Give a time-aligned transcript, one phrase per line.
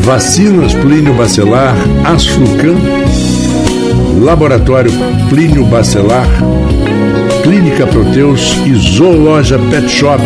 [0.02, 2.76] Vacinas Plínio Bacelar, Asflucan,
[4.22, 4.92] Laboratório
[5.30, 6.28] Plínio Bacelar,
[7.44, 10.22] Clínica Proteus e Zoologia Pet Shop,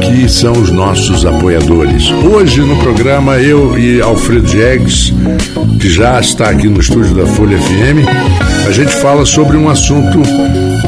[0.00, 2.10] que são os nossos apoiadores.
[2.10, 5.12] Hoje no programa, eu e Alfredo Jegues,
[5.80, 8.06] que já está aqui no estúdio da Folha FM,
[8.66, 10.20] a gente fala sobre um assunto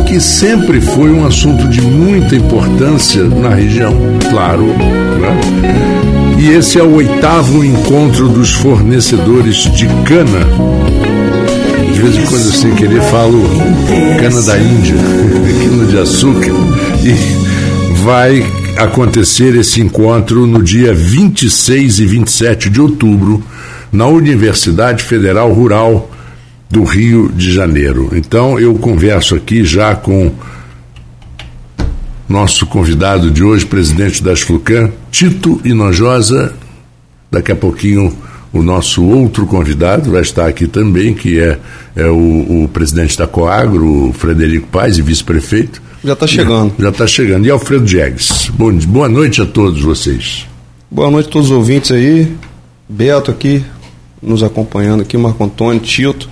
[0.06, 3.94] que sempre foi um assunto de muita importância na região,
[4.30, 4.64] claro.
[4.64, 5.40] Né?
[6.38, 10.46] E esse é o oitavo encontro dos fornecedores de cana
[11.92, 13.42] de vez em quando, sem querer, falo
[14.20, 14.94] cana da Índia,
[15.62, 16.52] cana de açúcar.
[17.04, 18.44] E vai
[18.76, 23.42] acontecer esse encontro no dia 26 e 27 de outubro,
[23.92, 26.10] na Universidade Federal Rural
[26.70, 28.10] do Rio de Janeiro.
[28.14, 30.32] Então, eu converso aqui já com
[32.26, 36.54] nosso convidado de hoje, presidente da Asflucan, Tito Inojosa.
[37.30, 38.16] Daqui a pouquinho
[38.52, 41.58] o nosso outro convidado vai estar aqui também, que é,
[41.96, 45.80] é o, o, presidente da Coagro, o Frederico Paz, e vice-prefeito.
[46.04, 46.74] Já está chegando.
[46.78, 47.46] Já está chegando.
[47.46, 48.50] E Alfredo Jegues.
[48.50, 50.46] Bom, boa noite a todos vocês.
[50.90, 52.30] Boa noite a todos os ouvintes aí.
[52.86, 53.64] Beto aqui,
[54.20, 56.28] nos acompanhando aqui, Marco Antônio, Tito.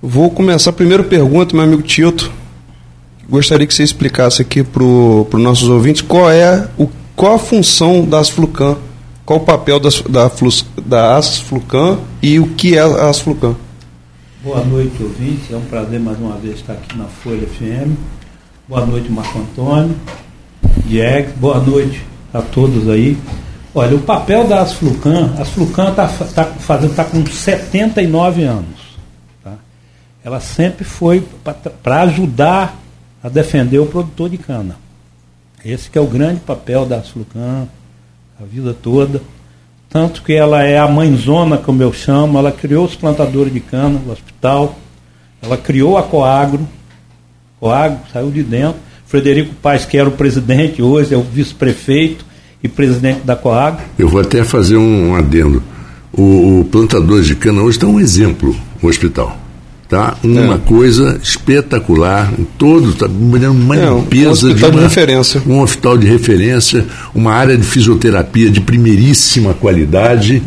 [0.00, 2.30] Vou começar a primeira pergunta, meu amigo Tito.
[3.28, 8.04] Gostaria que você explicasse aqui para os nossos ouvintes qual é o, qual a função
[8.04, 8.76] das Flucan
[9.24, 10.30] qual o papel das, da,
[10.84, 13.54] da Asflucan e o que é a Asflucan?
[14.42, 15.52] Boa noite, ouvintes.
[15.52, 17.96] É um prazer mais uma vez estar aqui na Folha FM.
[18.68, 19.94] Boa noite, Marco Antônio,
[20.84, 21.32] Diego.
[21.36, 23.16] Boa noite a todos aí.
[23.74, 28.80] Olha, o papel da Asflucan, a Asflucan está tá fazendo tá com 79 anos.
[29.42, 29.54] Tá?
[30.24, 31.24] Ela sempre foi
[31.82, 32.76] para ajudar
[33.22, 34.76] a defender o produtor de cana.
[35.64, 37.68] Esse que é o grande papel da Asflucan
[38.42, 39.22] a vida toda.
[39.88, 44.00] Tanto que ela é a mãezona, como eu chamo, ela criou os plantadores de cana,
[44.04, 44.76] o hospital,
[45.40, 46.66] ela criou a Coagro,
[47.60, 48.80] Coagro saiu de dentro.
[49.06, 52.24] Frederico Paes, que era o presidente, hoje é o vice-prefeito
[52.62, 53.84] e presidente da Coagro.
[53.98, 55.62] Eu vou até fazer um adendo.
[56.12, 59.41] O, o plantador de cana hoje está um exemplo, o hospital
[59.92, 60.16] tá?
[60.24, 60.58] Uma é.
[60.58, 63.36] coisa espetacular, em todo, tá uma
[63.76, 65.42] é, limpeza um de, uma, de referência.
[65.46, 70.42] Um hospital de referência, uma área de fisioterapia de primeiríssima qualidade.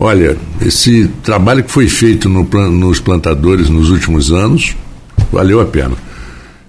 [0.00, 4.74] Olha, esse trabalho que foi feito no, nos plantadores nos últimos anos,
[5.30, 5.92] valeu a pena.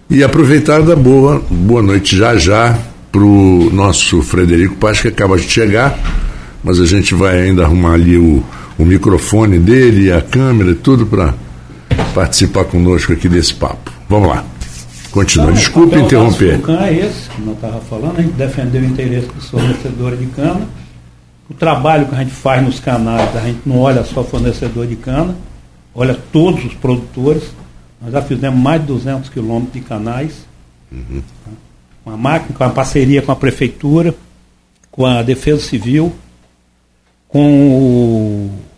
[0.10, 2.78] E aproveitar da boa, boa noite já já
[3.14, 5.98] para o nosso Frederico Paz, que acaba de chegar,
[6.62, 8.44] mas a gente vai ainda arrumar ali o,
[8.78, 11.34] o microfone dele, a câmera, tudo para
[12.14, 13.92] participar conosco aqui desse papo.
[14.08, 14.46] Vamos lá.
[15.12, 15.48] Continua.
[15.48, 16.60] Então, Desculpe o interromper.
[16.60, 20.28] O é esse, como eu estava falando, a gente defendeu o interesse dos fornecedores de
[20.28, 20.68] cana.
[21.50, 24.96] O trabalho que a gente faz nos canais, a gente não olha só fornecedor de
[24.96, 25.36] cana,
[25.96, 27.44] olha todos os produtores.
[28.02, 30.46] Nós já fizemos mais de 200 quilômetros de canais.
[30.92, 31.22] Uhum.
[32.04, 34.14] Com a máquina, com a parceria com a prefeitura,
[34.92, 36.14] com a Defesa Civil,
[37.28, 38.69] com o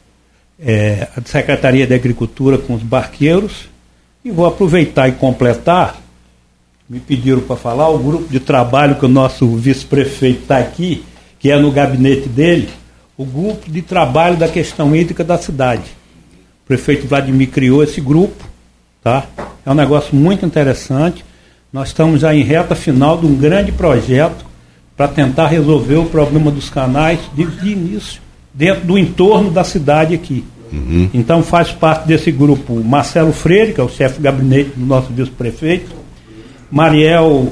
[0.62, 3.68] é, a Secretaria de Agricultura com os barqueiros
[4.24, 6.00] E vou aproveitar e completar.
[6.88, 11.04] Me pediram para falar o grupo de trabalho que o nosso vice-prefeito está aqui,
[11.40, 12.70] que é no gabinete dele,
[13.18, 15.84] o grupo de trabalho da questão hídrica da cidade.
[16.64, 18.44] O prefeito Vladimir criou esse grupo,
[19.02, 19.26] tá?
[19.66, 21.24] É um negócio muito interessante.
[21.72, 24.46] Nós estamos já em reta final de um grande projeto
[24.96, 28.22] para tentar resolver o problema dos canais de, de início,
[28.54, 30.44] dentro do entorno da cidade aqui.
[30.72, 31.10] Uhum.
[31.14, 35.12] Então faz parte desse grupo Marcelo Freire, que é o chefe de gabinete do nosso
[35.12, 35.92] vice-prefeito,
[36.70, 37.52] Mariel,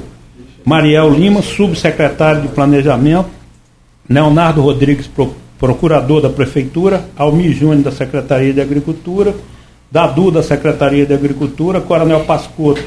[0.64, 3.28] Mariel Lima, subsecretário de Planejamento,
[4.08, 9.34] Leonardo Rodrigues, pro- procurador da Prefeitura, Almir Júnior, da Secretaria de Agricultura,
[9.90, 12.82] Dadu, da Secretaria de Agricultura, Coronel Pascoto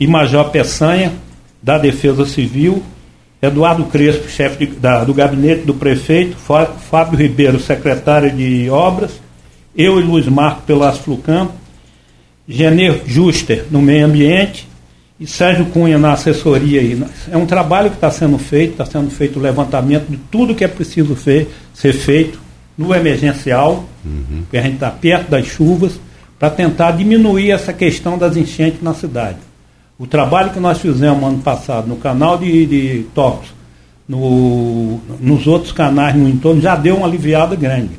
[0.00, 1.12] e Major Peçanha,
[1.62, 2.82] da Defesa Civil,
[3.42, 9.12] Eduardo Crespo, chefe de- da- do gabinete do prefeito, Fá- Fábio Ribeiro, secretário de Obras,
[9.76, 11.52] eu e Luiz Marco Pelas Flucampo,
[12.48, 14.66] Genê Juster no meio ambiente
[15.18, 16.80] e Sérgio Cunha na assessoria.
[16.80, 17.02] Aí.
[17.30, 20.64] É um trabalho que está sendo feito, está sendo feito o levantamento de tudo que
[20.64, 22.38] é preciso ser feito
[22.76, 23.84] no emergencial,
[24.42, 25.92] porque a gente está perto das chuvas,
[26.38, 29.38] para tentar diminuir essa questão das enchentes na cidade.
[29.98, 33.48] O trabalho que nós fizemos ano passado no canal de, de Tocos,
[34.08, 37.90] no, nos outros canais no entorno, já deu uma aliviada grande.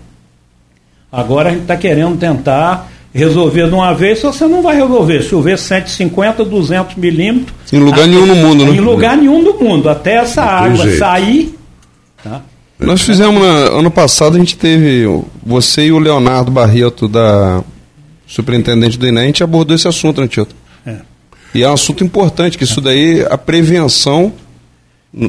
[1.12, 5.22] Agora a gente está querendo tentar resolver de uma vez, se você não vai resolver.
[5.24, 7.56] Chover 150, 200 milímetros.
[7.72, 8.72] Em lugar até- nenhum no mundo, né?
[8.72, 9.88] Em lugar nenhum do mundo.
[9.90, 11.00] Até essa água jeito.
[11.00, 11.58] sair.
[12.22, 12.42] Tá?
[12.78, 13.48] Nós fizemos, na-
[13.80, 15.06] ano passado, a gente teve
[15.42, 17.64] você e o Leonardo Barreto, da
[18.28, 20.54] superintendente do INEM, a gente abordou esse assunto, né, Tito?
[21.56, 21.60] É.
[21.60, 24.34] E é um assunto importante, que isso daí, a prevenção,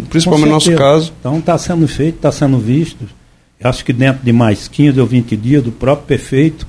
[0.08, 3.06] principalmente no nosso caso, Então está sendo feito, está sendo visto.
[3.58, 6.66] Eu acho que dentro de mais 15 ou 20 dias, o próprio prefeito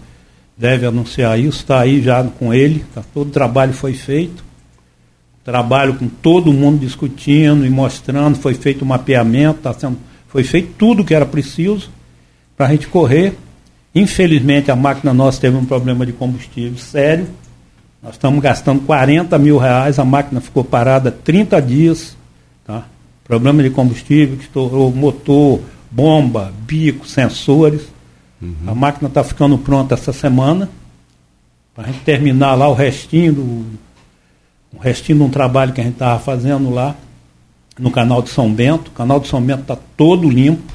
[0.57, 4.45] deve anunciar isso, está aí já com ele, tá, todo o trabalho foi feito.
[5.43, 10.73] Trabalho com todo mundo discutindo e mostrando, foi feito o mapeamento, tá sendo, foi feito
[10.77, 11.89] tudo que era preciso
[12.55, 13.33] para a gente correr.
[13.95, 17.27] Infelizmente a máquina nossa teve um problema de combustível sério.
[18.07, 22.15] Nós estamos gastando 40 mil reais, a máquina ficou parada 30 dias.
[22.65, 22.85] Tá?
[23.25, 25.59] Problema de combustível, que estourou motor,
[25.91, 27.81] bomba, bico, sensores.
[28.65, 30.69] A máquina está ficando pronta essa semana.
[31.75, 33.65] Para a gente terminar lá o restinho do.
[34.73, 36.95] O restinho de um trabalho que a gente estava fazendo lá
[37.77, 38.87] no canal de São Bento.
[38.87, 40.71] O canal de São Bento está todo limpo.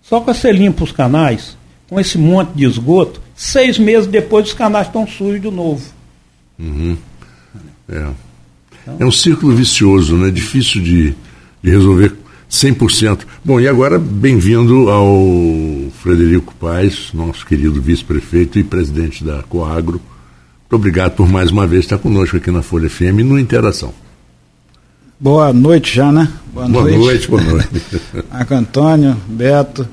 [0.00, 1.54] Só que você limpa os canais,
[1.86, 6.01] com esse monte de esgoto, seis meses depois os canais estão sujos de novo.
[7.88, 8.08] É.
[8.98, 10.30] É um círculo vicioso, né?
[10.30, 11.14] Difícil de,
[11.62, 12.14] de resolver
[12.50, 13.20] 100%.
[13.44, 20.00] Bom, e agora, bem-vindo ao Frederico Paes, nosso querido vice-prefeito e presidente da Coagro.
[20.00, 23.94] Muito obrigado por mais uma vez estar conosco aqui na Folha FM no Interação.
[25.18, 26.32] Boa noite já, né?
[26.52, 27.68] Boa noite, boa noite.
[28.30, 29.88] Marco Antônio, Beto,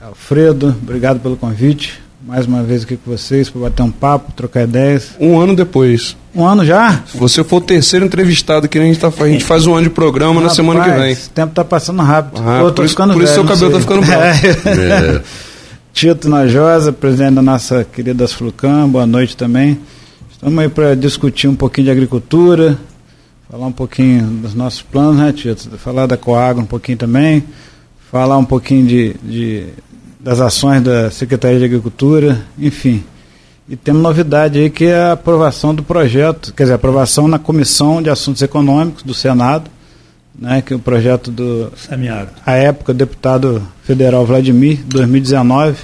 [0.00, 2.00] Alfredo, obrigado pelo convite.
[2.22, 5.12] Mais uma vez aqui com vocês para bater um papo, trocar ideias.
[5.18, 6.16] um ano depois.
[6.34, 7.02] Um ano já?
[7.14, 9.90] Você foi o terceiro entrevistado que a gente, tá, a gente faz um ano de
[9.90, 11.14] programa na Rapaz, semana que vem.
[11.14, 12.42] O tempo tá passando rápido.
[12.46, 13.80] Ah, Pô, por isso- por isso velho, seu cabelo tá sei.
[13.80, 14.60] ficando branco.
[14.68, 15.16] É.
[15.16, 15.22] É,
[15.92, 19.80] Tito Najosa, presidente da nossa querida Flucam, boa noite também.
[20.30, 22.78] Estamos aí para discutir um pouquinho de agricultura,
[23.50, 25.70] falar um pouquinho dos nossos planos, né, Tito?
[25.78, 27.42] Falar da Coagro um pouquinho também,
[28.12, 29.66] falar um pouquinho de, de-
[30.22, 33.02] das ações da Secretaria de Agricultura, enfim.
[33.68, 37.38] E temos novidade aí que é a aprovação do projeto, quer dizer, a aprovação na
[37.38, 39.70] Comissão de Assuntos Econômicos do Senado,
[40.36, 42.32] né, que é o projeto do Semiárido.
[42.44, 45.76] à época, deputado federal Vladimir, 2019.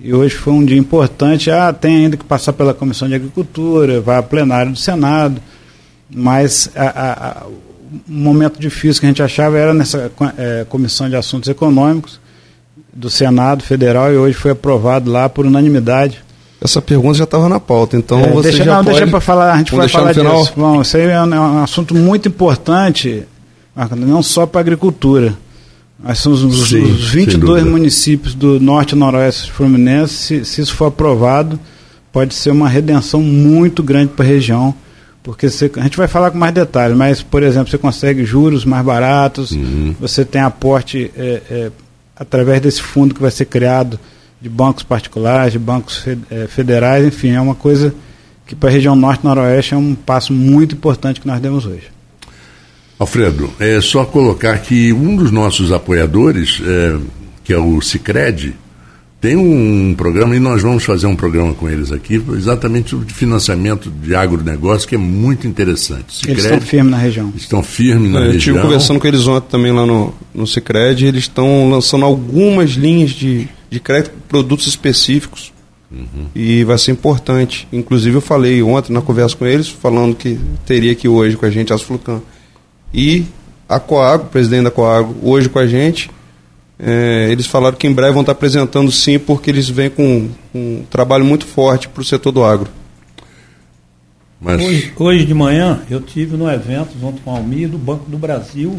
[0.00, 1.50] E hoje foi um dia importante.
[1.50, 5.40] Ah, tem ainda que passar pela Comissão de Agricultura, vai a plenário do Senado.
[6.08, 7.52] Mas a, a, a, o
[8.06, 12.20] momento difícil que a gente achava era nessa eh, Comissão de Assuntos Econômicos
[12.98, 16.18] do Senado Federal e hoje foi aprovado lá por unanimidade.
[16.60, 18.96] Essa pergunta já estava na pauta, então É, você deixa, já não, pode...
[18.96, 20.40] deixa para falar, a gente Vamos vai falar final?
[20.42, 20.52] disso.
[20.56, 23.22] Bom, isso aí é um, é um assunto muito importante,
[23.96, 25.34] não só para a agricultura.
[26.02, 27.70] Nós somos os, Sim, os sem 22 dúvida.
[27.70, 30.14] municípios do norte e noroeste fluminense.
[30.14, 31.58] Se, se isso for aprovado,
[32.12, 34.74] pode ser uma redenção muito grande para a região.
[35.22, 38.64] Porque você- a gente vai falar com mais detalhes, mas, por exemplo, você consegue juros
[38.64, 39.94] mais baratos, Uhum.
[40.00, 41.70] você tem aporte é, é,
[42.18, 43.98] através desse fundo que vai ser criado
[44.40, 47.94] de bancos particulares, de bancos eh, federais, enfim, é uma coisa
[48.46, 51.66] que para a região norte e noroeste é um passo muito importante que nós demos
[51.66, 51.88] hoje.
[52.98, 56.98] Alfredo, é só colocar que um dos nossos apoiadores, é,
[57.44, 58.54] que é o Cicred,
[59.20, 63.90] tem um programa, e nós vamos fazer um programa com eles aqui, exatamente de financiamento
[63.90, 66.14] de agronegócio, que é muito interessante.
[66.14, 67.32] Cicred, eles estão firmes na região.
[67.36, 68.32] Estão firmes na é, região.
[68.32, 72.70] Eu estive conversando com eles ontem também lá no, no Cicred, eles estão lançando algumas
[72.70, 75.52] linhas de, de crédito, produtos específicos,
[75.90, 76.26] uhum.
[76.32, 77.66] e vai ser importante.
[77.72, 81.50] Inclusive eu falei ontem na conversa com eles, falando que teria aqui hoje com a
[81.50, 82.20] gente as Flucan.
[82.94, 83.24] E
[83.68, 86.08] a Coago, presidente da Coago, hoje com a gente,
[86.78, 90.84] é, eles falaram que em breve vão estar apresentando sim, porque eles vêm com, um
[90.88, 92.70] trabalho muito forte para o setor do agro.
[94.40, 94.62] Mas...
[94.62, 98.16] Hoje, hoje, de manhã eu tive no evento junto com o Almir do Banco do
[98.16, 98.76] Brasil,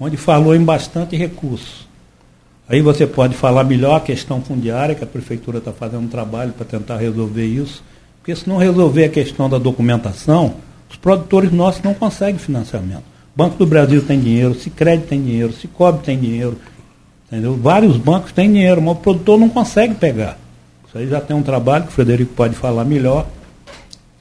[0.00, 1.86] onde falou em bastante recursos.
[2.68, 6.52] Aí você pode falar melhor a questão fundiária, que a prefeitura está fazendo um trabalho
[6.52, 7.84] para tentar resolver isso.
[8.18, 10.54] Porque se não resolver a questão da documentação,
[10.90, 13.04] os produtores nossos não conseguem financiamento.
[13.34, 16.58] O Banco do Brasil tem dinheiro, Sicredi tem dinheiro, Cicobi tem dinheiro,
[17.26, 17.56] Entendeu?
[17.56, 20.38] Vários bancos têm dinheiro, mas o produtor não consegue pegar.
[20.86, 23.26] Isso aí já tem um trabalho que o Frederico pode falar melhor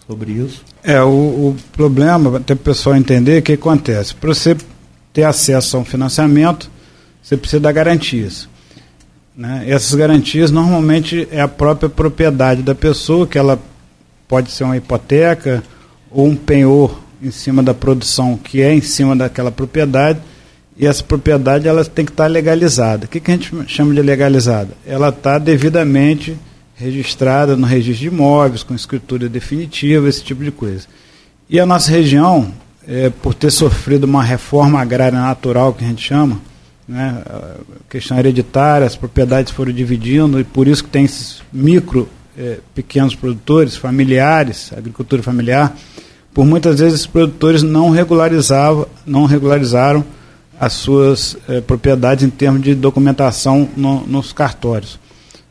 [0.07, 0.63] sobre isso.
[0.83, 4.15] É, o, o problema, até o pessoal entender, o que acontece?
[4.15, 4.57] Para você
[5.13, 6.69] ter acesso a um financiamento,
[7.21, 8.47] você precisa dar garantias.
[9.35, 9.65] Né?
[9.67, 13.59] Essas garantias normalmente é a própria propriedade da pessoa, que ela
[14.27, 15.63] pode ser uma hipoteca
[16.09, 20.19] ou um penhor em cima da produção que é em cima daquela propriedade
[20.77, 23.05] e essa propriedade ela tem que estar legalizada.
[23.05, 24.70] O que, que a gente chama de legalizada?
[24.86, 26.38] Ela está devidamente
[26.75, 30.86] registrada no registro de imóveis, com escritura definitiva, esse tipo de coisa.
[31.50, 32.51] E a nossa região,
[32.86, 36.41] é, por ter sofrido uma reforma agrária natural, que a gente chama,
[36.86, 37.24] né,
[37.89, 43.15] questão hereditária, as propriedades foram dividindo, e por isso que tem esses micro, é, pequenos
[43.15, 45.74] produtores, familiares, agricultura familiar,
[46.34, 50.03] por muitas vezes esses produtores não regularizavam, não regularizaram
[50.59, 55.00] as suas eh, propriedades em termos de documentação no, nos cartórios.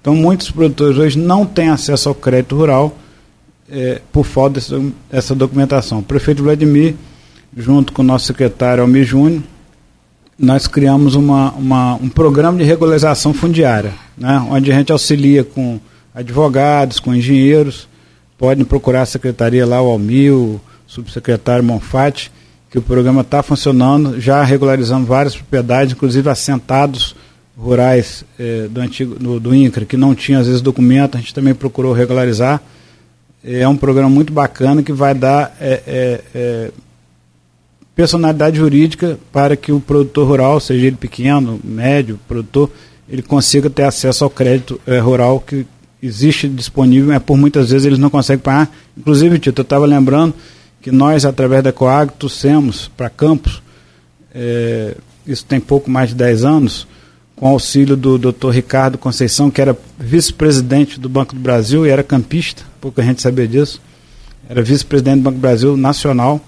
[0.00, 2.96] Então, muitos produtores hoje não têm acesso ao crédito rural
[3.70, 4.60] eh, por falta
[5.10, 6.00] dessa, documentação.
[6.00, 6.94] O prefeito Vladimir,
[7.56, 9.42] junto com o nosso secretário Almir Júnior,
[10.38, 15.78] nós criamos uma, uma, um programa de regularização fundiária, né, onde a gente auxilia com
[16.14, 17.88] advogados, com engenheiros,
[18.36, 22.30] podem procurar a secretaria lá, o Almir, o subsecretário Monfatti,
[22.74, 27.14] que o programa está funcionando, já regularizando várias propriedades, inclusive assentados
[27.56, 31.32] rurais eh, do antigo do, do INCRA, que não tinham às vezes documento, a gente
[31.32, 32.60] também procurou regularizar.
[33.44, 36.70] É um programa muito bacana que vai dar é, é, é,
[37.94, 42.72] personalidade jurídica para que o produtor rural, seja ele pequeno, médio, produtor,
[43.08, 45.64] ele consiga ter acesso ao crédito é, rural que
[46.02, 48.68] existe disponível, mas por muitas vezes eles não conseguem pagar.
[48.98, 50.34] Inclusive, Tito, eu estava lembrando
[50.84, 53.62] que nós, através da Coag, trouxemos para Campos,
[54.34, 54.94] é,
[55.26, 56.86] isso tem pouco mais de 10 anos,
[57.34, 58.50] com auxílio do Dr.
[58.50, 63.48] Ricardo Conceição, que era vice-presidente do Banco do Brasil e era campista, pouca gente sabia
[63.48, 63.80] disso,
[64.46, 66.38] era vice-presidente do Banco do Brasil nacional,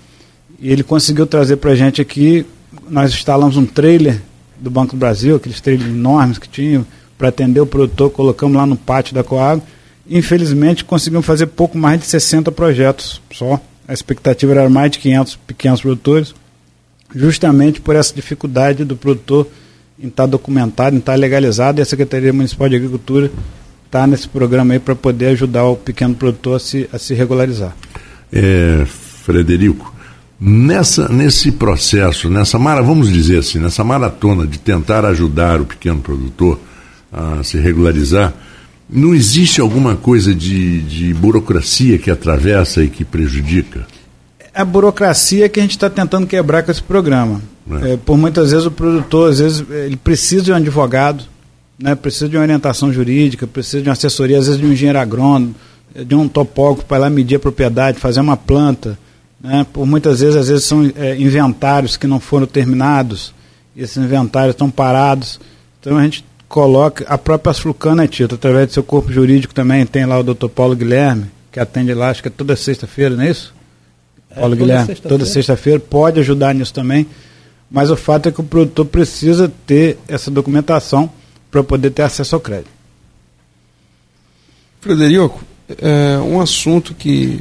[0.61, 2.45] e ele conseguiu trazer para a gente aqui,
[2.91, 4.21] nós instalamos um trailer
[4.61, 6.85] do Banco do Brasil, aqueles trailers enormes que tinham,
[7.17, 9.63] para atender o produtor, colocamos lá no pátio da Coag,
[10.07, 15.37] infelizmente conseguimos fazer pouco mais de 60 projetos só, a expectativa era mais de 500
[15.47, 16.35] pequenos produtores,
[17.15, 19.49] justamente por essa dificuldade do produtor
[19.99, 23.31] em estar documentado, em estar legalizado, e a Secretaria Municipal de Agricultura
[23.87, 27.75] está nesse programa aí para poder ajudar o pequeno produtor a se, a se regularizar.
[28.33, 29.95] É, Frederico,
[30.39, 36.01] nessa, nesse processo, nessa mara, vamos dizer assim, nessa maratona de tentar ajudar o pequeno
[36.01, 36.59] produtor
[37.13, 38.35] a se regularizar,
[38.89, 43.87] não existe alguma coisa de, de burocracia que atravessa e que prejudica?
[44.55, 47.43] A burocracia que a gente está tentando quebrar com esse programa.
[47.83, 47.93] É.
[47.93, 51.25] É, por muitas vezes o produtor, às vezes, ele precisa de um advogado,
[51.79, 54.99] né, precisa de uma orientação jurídica, precisa de uma assessoria, às vezes de um engenheiro
[54.99, 55.55] agrônomo,
[55.95, 58.99] de um topógrafo para lá medir a propriedade, fazer uma planta.
[59.41, 63.35] Né, por muitas vezes, às vezes são é, inventários que não foram terminados,
[63.75, 65.41] e esses inventários estão parados.
[65.81, 70.07] Então a gente coloque a própria Asflucana, Tito, através do seu corpo jurídico também, tem
[70.07, 73.31] lá o doutor Paulo Guilherme, que atende lá, acho que é toda sexta-feira, não é
[73.31, 73.55] isso?
[74.31, 77.07] É, Paulo Guilherme, sexta toda sexta-feira, pode ajudar nisso também,
[77.71, 81.11] mas o fato é que o produtor precisa ter essa documentação
[81.51, 82.71] para poder ter acesso ao crédito.
[84.81, 85.43] Frederico,
[85.81, 87.41] é um assunto que,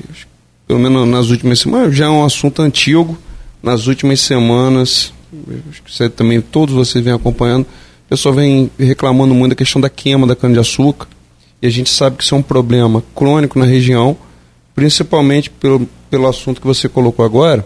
[0.67, 3.17] pelo menos nas últimas semanas, já é um assunto antigo,
[3.61, 5.13] nas últimas semanas,
[5.69, 7.67] acho que você, também todos vocês vêm acompanhando,
[8.05, 11.07] o pessoal vem reclamando muito da questão da queima da cana-de-açúcar,
[11.61, 14.17] e a gente sabe que isso é um problema crônico na região,
[14.75, 17.65] principalmente pelo, pelo assunto que você colocou agora,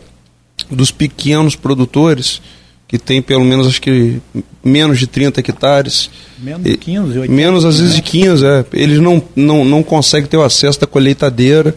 [0.69, 2.41] dos pequenos produtores
[2.89, 4.19] que tem pelo menos acho que
[4.63, 6.09] menos de 30 hectares.
[6.39, 8.01] Menos de 15, 80, Menos às vezes né?
[8.01, 8.65] de 15, é.
[8.73, 11.75] Eles não, não, não conseguem ter o acesso da colheitadeira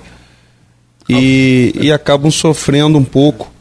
[1.07, 3.53] e, e acabam sofrendo um pouco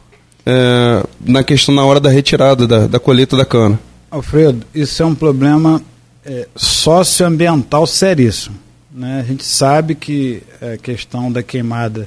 [0.46, 3.78] é, na questão na hora da retirada da, da colheita da cana.
[4.12, 5.80] Alfredo, isso é um problema
[6.22, 8.54] é, socioambiental seríssimo.
[8.94, 9.20] Né?
[9.20, 12.06] A gente sabe que a questão da queimada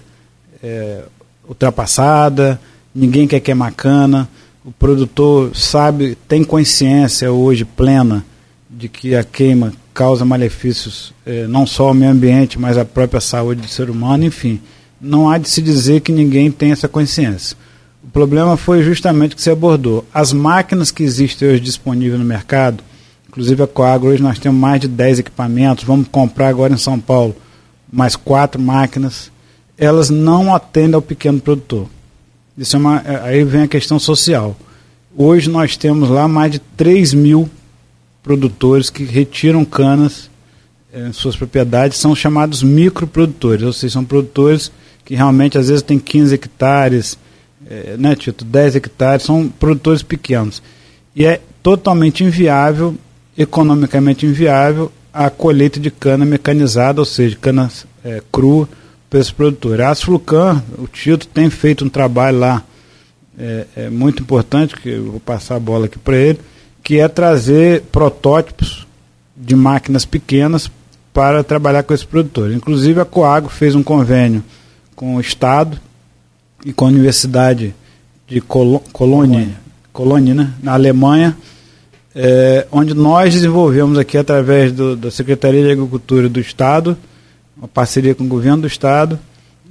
[0.61, 1.01] é
[1.49, 2.61] ultrapassada,
[2.93, 4.29] ninguém quer queimar cana,
[4.63, 8.23] o produtor sabe, tem consciência hoje plena
[8.69, 13.19] de que a queima causa malefícios eh, não só ao meio ambiente, mas à própria
[13.19, 14.61] saúde do ser humano, enfim.
[15.01, 17.57] Não há de se dizer que ninguém tem essa consciência.
[18.05, 20.05] O problema foi justamente o que você abordou.
[20.13, 22.83] As máquinas que existem hoje disponíveis no mercado,
[23.27, 26.99] inclusive a Coagro, hoje nós temos mais de 10 equipamentos, vamos comprar agora em São
[26.99, 27.35] Paulo
[27.91, 29.31] mais quatro máquinas,
[29.77, 31.87] elas não atendem ao pequeno produtor.
[32.55, 34.55] Isso é uma, é, aí vem a questão social.
[35.17, 37.49] Hoje nós temos lá mais de 3 mil
[38.21, 40.29] produtores que retiram canas
[40.93, 44.71] eh, em suas propriedades, são chamados microprodutores, ou seja, são produtores
[45.03, 47.17] que realmente às vezes têm 15 hectares,
[47.69, 50.61] eh, né, Tito, 10 hectares, são produtores pequenos.
[51.15, 52.95] E é totalmente inviável,
[53.37, 57.71] economicamente inviável, a colheita de cana mecanizada, ou seja, cana
[58.03, 58.67] eh, crua
[59.09, 59.81] para esse produtor.
[59.81, 62.63] A Asflucan, o Tito, tem feito um trabalho lá
[63.37, 66.39] é, é muito importante, que eu vou passar a bola aqui para ele,
[66.83, 68.87] que é trazer protótipos
[69.35, 70.71] de máquinas pequenas
[71.13, 72.55] para trabalhar com esses produtores.
[72.55, 74.43] Inclusive a Coagro fez um convênio
[74.95, 75.79] com o Estado
[76.65, 77.75] e com a Universidade
[78.27, 79.49] de Colo Colônia,
[79.93, 81.37] Colônia né, na Alemanha,
[82.15, 86.97] é, onde nós desenvolvemos aqui através do, da Secretaria de Agricultura do Estado,
[87.55, 89.19] uma parceria com o governo do Estado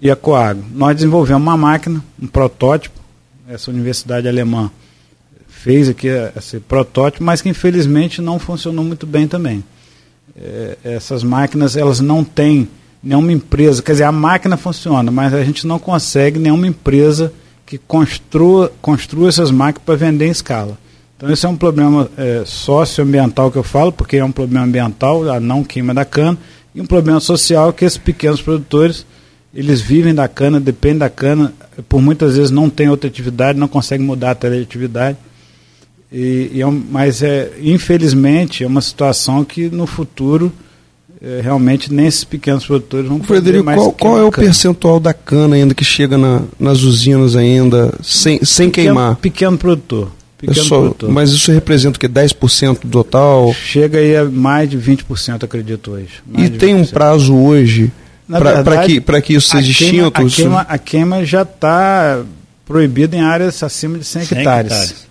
[0.00, 0.64] e a Coagro.
[0.72, 3.00] Nós desenvolvemos uma máquina, um protótipo,
[3.48, 4.70] essa universidade alemã
[5.48, 9.64] fez aqui esse protótipo, mas que infelizmente não funcionou muito bem também.
[10.36, 12.68] É, essas máquinas elas não têm
[13.04, 17.32] nenhuma empresa, quer dizer, a máquina funciona, mas a gente não consegue nenhuma empresa
[17.66, 20.78] que construa, construa essas máquinas para vender em escala.
[21.16, 25.31] Então esse é um problema é, socioambiental que eu falo, porque é um problema ambiental,
[25.31, 26.38] a não queima da cana,
[26.74, 29.07] e um problema social que esses pequenos produtores
[29.55, 31.55] eles vivem da cana, dependem da cana,
[31.88, 35.16] por muitas vezes não tem outra atividade, não conseguem mudar a atividade.
[36.11, 40.52] E, e é um, mas é, infelizmente é uma situação que no futuro
[41.42, 45.14] realmente nem esses pequenos produtores vão poder Frederico, mais qual, qual é o percentual da
[45.14, 49.16] cana ainda que chega na- nas usinas ainda sem, sem pequeno, queimar?
[49.16, 50.11] Pequeno produtor.
[50.42, 51.11] É Pequeno só- produtor.
[51.11, 52.07] mas isso representa o que?
[52.09, 53.55] 10% do total?
[53.55, 56.09] Chega aí a mais de 20%, acredito hoje.
[56.27, 56.90] Mais E tem um 20%.
[56.92, 57.90] prazo hoje
[58.29, 60.07] para que, pra que isso a seja extinto?
[60.14, 62.22] A queima, a queima já está
[62.66, 64.72] proibida em áreas acima de 100 100 hectares.
[64.72, 65.07] hectares.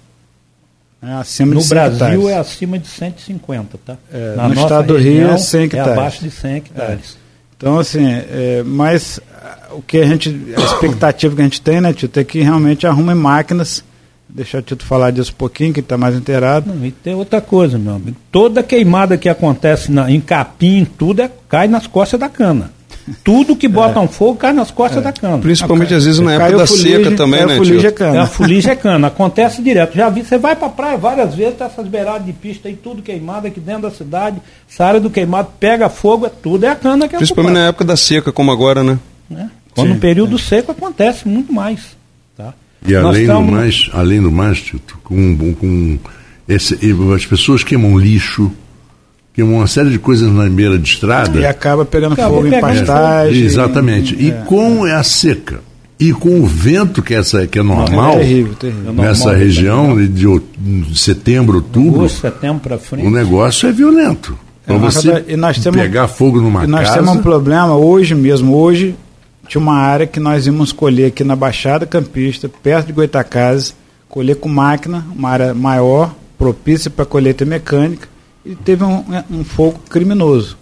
[1.04, 2.26] É, acima No de 100 Brasil hectares.
[2.30, 3.98] é acima de 150, tá?
[4.12, 5.92] É, Na no estado do Rio é região 100 hectares.
[5.92, 7.18] abaixo de 100 hectares.
[7.58, 11.82] Então, assim, é, mas ah, o que a gente, a expectativa que a gente tem,
[11.82, 13.84] né, Tito, é que realmente arrumem máquinas.
[14.30, 16.74] Deixa o Tito falar disso um pouquinho, que está mais inteirado.
[16.74, 18.18] Não, e tem outra coisa, meu amigo.
[18.32, 22.72] Toda queimada que acontece na, em capim, tudo é, cai nas costas da cana.
[23.24, 25.38] Tudo que botam fogo cai nas costas da cana.
[25.38, 27.88] Principalmente às vezes na época da fuligem, seca também, caiu né, fuligem tio?
[27.88, 28.16] é cana.
[28.16, 29.96] É a fuligem é cana, acontece direto.
[29.96, 33.02] Já vi, você vai pra praia várias vezes, tá essas beiradas de pista aí, tudo
[33.02, 34.38] queimado aqui dentro da cidade.
[34.70, 37.68] Essa área do queimado pega fogo, é tudo é a cana que é Principalmente na
[37.68, 38.98] época da seca, como agora, né?
[39.30, 39.50] né?
[39.76, 41.82] Quando Sim, no período seco acontece muito mais.
[42.38, 42.54] Tá?
[42.88, 46.00] E Nós além do estamos- mais, além do mais, Tito, com, com
[46.48, 46.78] esse,
[47.16, 48.52] as pessoas queimam lixo,
[49.34, 51.40] queimam uma série de coisas na beira de estrada.
[51.40, 53.44] E acaba pegando Acaba fogo em pastagem.
[53.44, 54.16] Exatamente.
[54.16, 54.34] E É.
[54.46, 55.60] com a seca
[56.00, 58.94] e com o vento que, essa, que é normal É terrível, terrível.
[58.94, 60.42] nessa normal, região de, de
[60.92, 63.06] de setembro, outubro, Agosto, setembro para frente.
[63.08, 64.38] o negócio é violento.
[64.66, 66.94] Para É, você e nós temos- pegar fogo numa E nós casa.
[67.00, 68.56] temos um problema hoje mesmo.
[68.56, 68.96] Hoje
[69.48, 73.76] tinha uma área que nós íamos colher aqui na Baixada Campista, perto de Goitacazes,
[74.08, 78.08] colher com máquina, uma área maior, propícia para colheita mecânica,
[78.46, 80.58] e teve um, um fogo criminoso.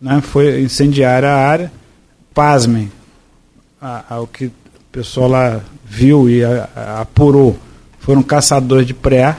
[0.00, 0.20] Né?
[0.22, 1.70] Foi incendiar a área.
[2.34, 2.90] Pasmem
[3.80, 4.52] a- ao que o
[4.90, 7.56] pessoal lá viu e a- a- apurou.
[8.00, 9.36] Foram caçadores de pré,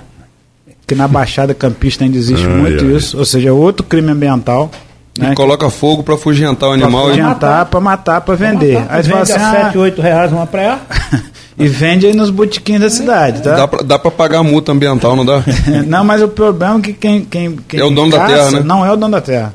[0.88, 2.92] que na Baixada Campista ainda existe Ai, muito ai.
[2.96, 4.70] isso, ou seja, outro crime ambiental.
[5.18, 7.10] né, E coloca fogo para afugentar o Pra animal.
[7.10, 8.80] e- adiantar, para matar, para vender.
[8.80, 10.80] Matar, Aí você fala assim, a ah, 7, 8 reais uma praia.
[11.58, 13.56] e vende aí nos botiquinhos da cidade, tá?
[13.56, 15.44] Dá pra, dá pra pagar a multa ambiental, não dá?
[15.88, 18.52] Não, mas o problema é que quem, quem, quem É o dono da caça terra,
[18.52, 18.62] né?
[18.64, 19.54] não é o dono da terra.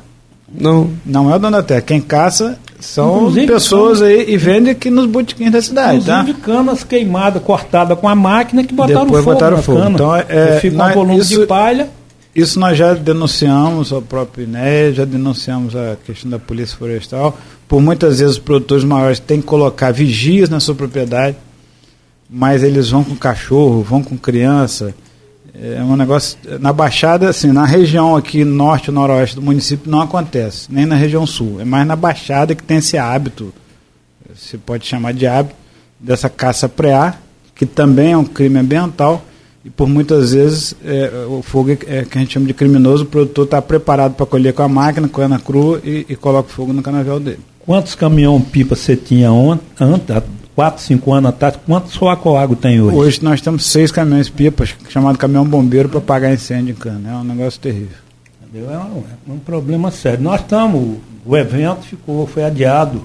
[0.51, 0.89] Não.
[1.05, 1.81] Não é o dono da terra.
[1.81, 6.19] Quem caça são Inclusive, pessoas aí e vendem aqui nos botiquins da cidade, tá?
[6.21, 9.77] Inclusive canas queimadas, cortadas com a máquina que botaram Depois fogo botaram na fogo.
[9.79, 9.89] cana.
[9.91, 11.89] Então, é, fica um volume isso- de palha.
[12.33, 17.37] Isso nós já denunciamos ao próprio INE, já denunciamos a questão da Polícia Florestal.
[17.67, 21.35] Por muitas vezes os produtores maiores têm que colocar vigias na sua propriedade,
[22.29, 24.93] mas eles vão com cachorro, vão com criança.
[25.61, 26.37] É um negócio.
[26.59, 30.95] Na Baixada, assim, na região aqui norte e noroeste do município não acontece, nem na
[30.95, 31.59] região sul.
[31.59, 33.53] É mais na Baixada que tem esse hábito,
[34.35, 35.55] se pode chamar de hábito,
[35.99, 37.15] dessa caça preá,
[37.55, 39.25] que também é um crime ambiental.
[39.65, 43.03] E por muitas vezes é, o fogo é, é que a gente chama de criminoso,
[43.03, 46.71] o produtor está preparado para colher com a máquina, cana crua e, e coloca fogo
[46.71, 47.39] no canavial dele.
[47.65, 49.65] Quantos caminhão-pipa você tinha ontem,
[50.59, 51.57] 4, 5 anos atrás?
[51.65, 52.97] Quantos Soacoago tem hoje?
[52.97, 57.11] Hoje nós temos seis caminhões pipas, chamado caminhão bombeiro, para apagar incêndio em cana.
[57.11, 57.95] É um negócio terrível.
[58.53, 60.21] É um, é um problema sério.
[60.21, 63.03] Nós estamos, o evento ficou, foi adiado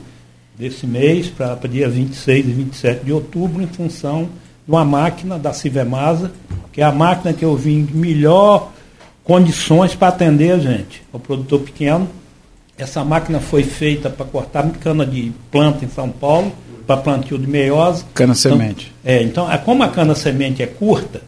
[0.58, 5.52] desse mês para dia 26 e 27 de outubro, em função de uma máquina da
[5.52, 6.32] Civemasa,
[6.72, 8.72] que é a máquina que eu vi em melhor
[9.22, 12.08] condições para atender a gente, o produtor pequeno.
[12.76, 16.52] Essa máquina foi feita para cortar cana de planta em São Paulo,
[16.86, 18.04] para plantio de meiose.
[18.14, 18.92] Cana semente.
[19.04, 21.22] É, então, é, como a cana semente é curta,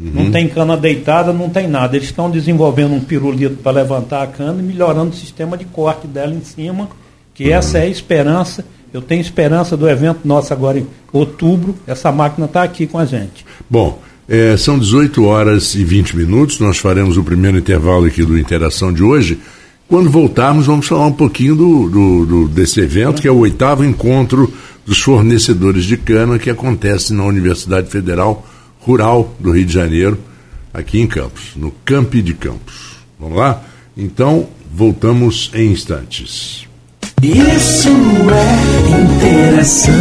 [0.00, 1.96] não tem cana deitada, não tem nada.
[1.96, 6.08] Eles estão desenvolvendo um pirulito para levantar a cana e melhorando o sistema de corte
[6.08, 6.88] dela em cima,
[7.32, 8.64] que essa é a esperança.
[8.92, 11.76] Eu tenho esperança do evento nosso agora em outubro.
[11.86, 13.46] Essa máquina está aqui com a gente.
[13.70, 13.98] Bom,
[14.28, 16.58] é, são 18 horas e 20 minutos.
[16.58, 19.38] Nós faremos o primeiro intervalo aqui do Interação de hoje.
[19.92, 23.84] Quando voltarmos, vamos falar um pouquinho do, do- do- desse evento, que é o oitavo
[23.84, 24.50] encontro
[24.86, 28.42] dos fornecedores de cana, que acontece na Universidade Federal
[28.80, 30.16] Rural do Rio de Janeiro,
[30.72, 32.96] aqui em Campos, no Campi de Campos.
[33.20, 33.62] Vamos lá?
[33.94, 36.66] Então, voltamos em instantes.
[37.22, 37.90] Isso
[38.30, 39.92] é interação.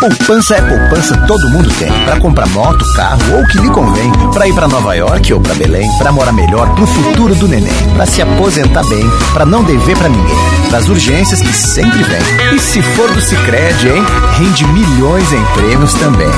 [0.00, 1.92] Poupança é poupança, todo mundo tem.
[2.06, 4.10] Pra comprar moto, carro ou o que lhe convém.
[4.32, 5.86] Pra ir pra Nova York ou pra Belém.
[5.98, 7.70] Pra morar melhor pro futuro do neném.
[7.94, 9.06] Pra se aposentar bem.
[9.34, 10.38] Pra não dever pra ninguém.
[10.70, 12.56] Das urgências que sempre vem.
[12.56, 14.02] E se for do Cicred, hein?
[14.38, 16.30] Rende milhões em prêmios também.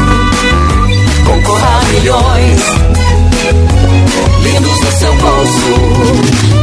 [1.25, 2.61] Concorra a milhões.
[4.43, 5.73] Lindos no seu bolso.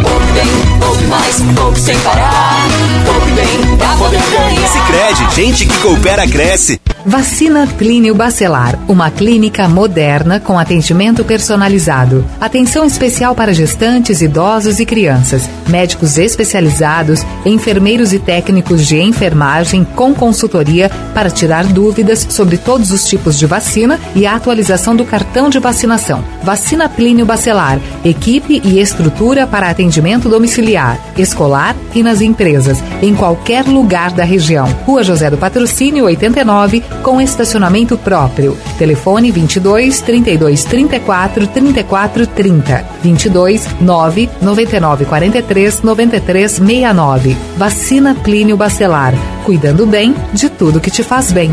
[0.03, 2.57] Poupe bem, poupe mais, poupe sem parar.
[3.05, 4.67] Poupe bem pra poder ganhar.
[4.67, 6.81] Sicredi, gente que coopera cresce.
[7.09, 12.23] Vacina Clínio Bacelar, uma clínica moderna com atendimento personalizado.
[12.39, 15.49] Atenção especial para gestantes, idosos e crianças.
[15.67, 23.03] Médicos especializados, enfermeiros e técnicos de enfermagem com consultoria para tirar dúvidas sobre todos os
[23.05, 26.23] tipos de vacina e a atualização do cartão de vacinação.
[26.43, 33.65] Vacina Plínio Bacelar, equipe e estrutura para atendimento domiciliar, escolar e nas empresas, em qualquer
[33.65, 34.67] lugar da região.
[34.85, 38.57] Rua José do Patrocínio 89, com estacionamento próprio.
[38.77, 42.85] Telefone 22 32 34 34 30.
[43.01, 47.37] 22 9 99 43 93 69.
[47.57, 49.13] Vacina Plínio Bacelar.
[49.45, 51.51] Cuidando bem de tudo que te faz bem.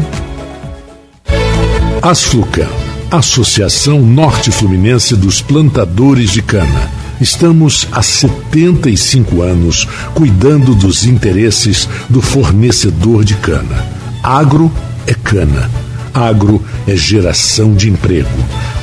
[2.02, 2.68] Asflucan,
[3.10, 6.90] Associação Norte Fluminense dos Plantadores de Cana.
[7.20, 13.84] Estamos há 75 anos cuidando dos interesses do fornecedor de cana.
[14.22, 14.70] Agro
[15.06, 15.70] é cana.
[16.12, 18.28] Agro é geração de emprego.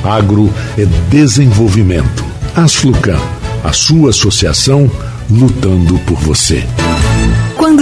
[0.04, 2.24] Agro é desenvolvimento.
[2.54, 3.18] Asflucan,
[3.64, 4.90] a sua associação
[5.28, 6.64] lutando por você.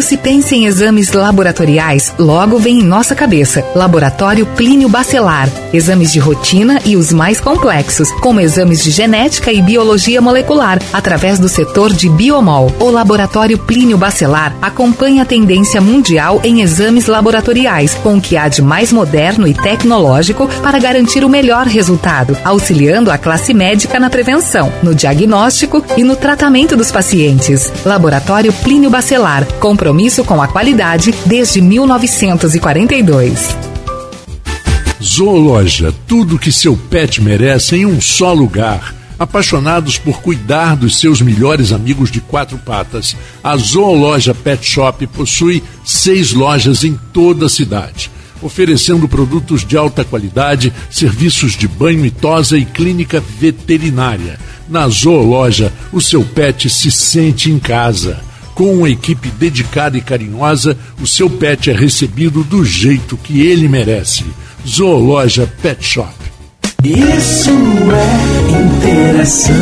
[0.03, 5.49] Se pensa em exames laboratoriais, logo vem em nossa cabeça Laboratório Plínio Bacelar.
[5.73, 11.39] Exames de rotina e os mais complexos, como exames de genética e biologia molecular, através
[11.39, 12.71] do setor de biomol.
[12.79, 18.49] O Laboratório Plínio Bacelar acompanha a tendência mundial em exames laboratoriais, com o que há
[18.49, 24.11] de mais moderno e tecnológico para garantir o melhor resultado, auxiliando a classe médica na
[24.11, 27.73] prevenção, no diagnóstico e no tratamento dos pacientes.
[27.87, 29.47] Laboratório Plínio Bacelar,
[29.93, 33.55] compromisso com a qualidade desde 1942.
[35.03, 38.95] Zoologia, tudo que seu pet merece em um só lugar.
[39.19, 45.63] Apaixonados por cuidar dos seus melhores amigos de quatro patas, a Zoologia Pet Shop possui
[45.85, 52.11] seis lojas em toda a cidade, oferecendo produtos de alta qualidade, serviços de banho e
[52.11, 54.39] tosa e clínica veterinária.
[54.71, 58.32] Na Zoologia, o seu pet se sente em casa.
[58.63, 63.67] Com uma equipe dedicada e carinhosa, o seu pet é recebido do jeito que ele
[63.67, 64.25] merece.
[64.65, 66.15] Zoologia Pet Shop.
[66.85, 67.51] Isso
[67.91, 68.51] é
[69.19, 69.57] interação.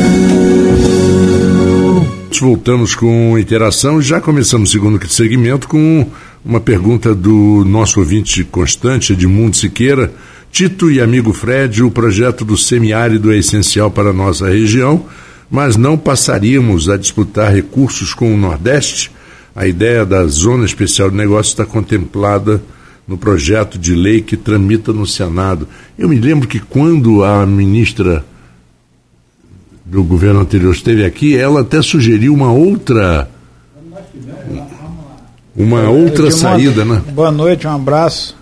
[2.42, 4.02] voltamos com interação.
[4.02, 6.06] Já começamos o segundo segmento com
[6.44, 10.12] uma pergunta do nosso ouvinte constante, Edmundo Siqueira.
[10.52, 15.06] Tito e amigo Fred, o projeto do semiárido é essencial para a nossa região,
[15.50, 19.10] mas não passaríamos a disputar recursos com o Nordeste?
[19.54, 22.62] A ideia da Zona Especial de Negócios está contemplada
[23.06, 25.66] no projeto de lei que tramita no Senado.
[25.98, 28.24] Eu me lembro que quando a ministra
[29.84, 33.28] do governo anterior esteve aqui, ela até sugeriu uma outra
[35.56, 37.02] uma outra saída, né?
[37.12, 38.36] Boa noite, um abraço.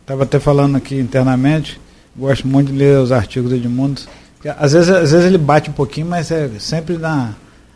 [0.00, 1.78] Estava é, até falando aqui internamente.
[2.16, 4.00] Gosto muito de ler os artigos do Edmundo.
[4.56, 7.34] Às vezes, às vezes ele bate um pouquinho, mas é sempre na,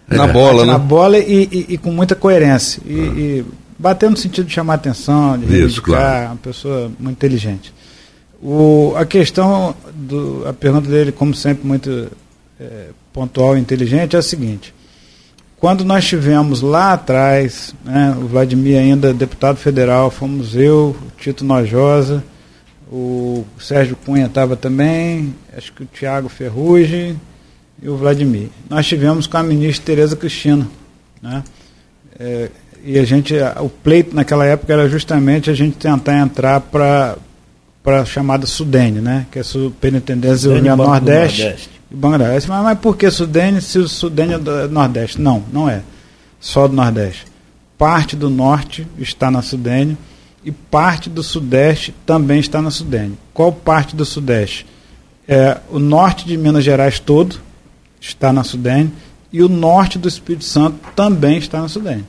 [0.09, 0.17] é.
[0.17, 0.73] na bola, né?
[0.73, 2.81] Na bola e, e, e com muita coerência.
[2.87, 3.03] E, é.
[3.03, 3.45] e
[3.79, 6.27] bater no sentido de chamar atenção, de reivindicar, claro.
[6.27, 7.75] uma pessoa muito inteligente.
[8.41, 12.09] O, a questão, do, a pergunta dele, como sempre, muito
[12.61, 14.75] é, pontual e inteligente, é a seguinte.
[15.59, 21.45] Quando nós tivemos lá atrás, né, o Vladimir ainda deputado federal, fomos eu, o Tito
[21.45, 22.23] Nojosa,
[22.93, 27.19] o Sérgio Cunha estava também, acho que o Tiago Ferrugem
[27.83, 28.51] e o Vladimir.
[28.69, 30.69] Nós tivemos com a ministra Tereza Cristina.
[31.23, 31.43] Né?
[32.21, 32.51] É,
[32.85, 37.17] e a gente, o pleito naquela época era justamente a gente tentar entrar para
[37.83, 39.27] para a chamada Sudene, né?
[39.29, 42.47] que é a Superintendência do Nordeste, Nordeste e Bangladesh.
[42.47, 45.21] Mas, mas por que Sudene se o Sudene é do Nordeste?
[45.21, 45.83] Não, não é.
[46.39, 47.27] Só do Nordeste.
[47.77, 49.99] Parte do Norte está na Sudene
[50.45, 53.19] e parte do Sudeste também está na Sudene.
[53.33, 54.67] Qual parte do Sudeste?
[55.27, 57.41] É, o norte de Minas Gerais todo
[58.01, 58.93] está na Sudene
[59.33, 62.05] e o norte do Espírito Santo também está na Sudene.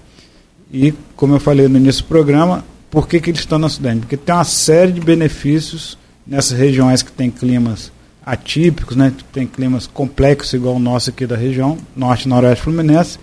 [0.72, 4.02] E, como eu falei no início do programa, por que, que eles estão na Sudene?
[4.02, 7.92] Porque tem uma série de benefícios nessas regiões que têm climas
[8.26, 12.64] atípicos, né, que tem climas complexos, igual o nosso aqui da região, norte e noroeste
[12.64, 13.20] fluminense,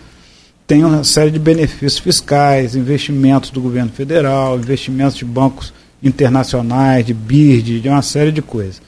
[0.71, 7.13] tem uma série de benefícios fiscais, investimentos do governo federal, investimentos de bancos internacionais, de
[7.13, 8.81] BIRD, de uma série de coisas.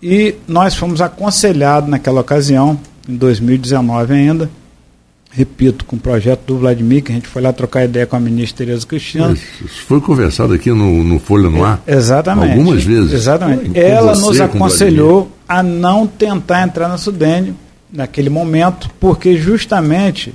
[0.00, 2.78] E nós fomos aconselhados naquela ocasião,
[3.08, 4.48] em 2019 ainda,
[5.32, 8.20] repito, com o projeto do Vladimir, que a gente foi lá trocar ideia com a
[8.20, 9.32] ministra Tereza Cristina.
[9.32, 11.82] Isso foi conversado aqui no, no Folha no Ar?
[11.88, 12.52] É, exatamente.
[12.52, 13.12] Algumas vezes.
[13.14, 13.70] Exatamente.
[13.70, 17.52] Com Ela você, nos aconselhou a não tentar entrar na Sudene
[17.92, 20.32] naquele momento, porque justamente,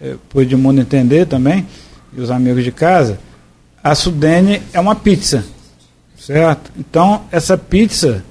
[0.00, 1.66] é, por de mundo entender também,
[2.16, 3.18] e os amigos de casa,
[3.82, 5.44] a Sudene é uma pizza,
[6.18, 6.70] certo?
[6.76, 8.24] Então, essa pizza,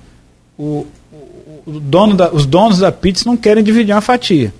[0.57, 4.53] o, o, o dono da, os donos da pizza não querem dividir uma fatia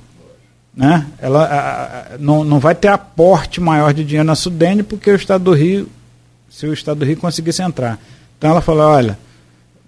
[0.77, 1.07] né?
[1.17, 5.15] Ela a, a, não, não vai ter aporte maior de dinheiro na Sudene porque o
[5.15, 5.89] Estado do Rio,
[6.51, 7.99] se o Estado do Rio conseguisse entrar.
[8.37, 9.17] Então ela falou, olha,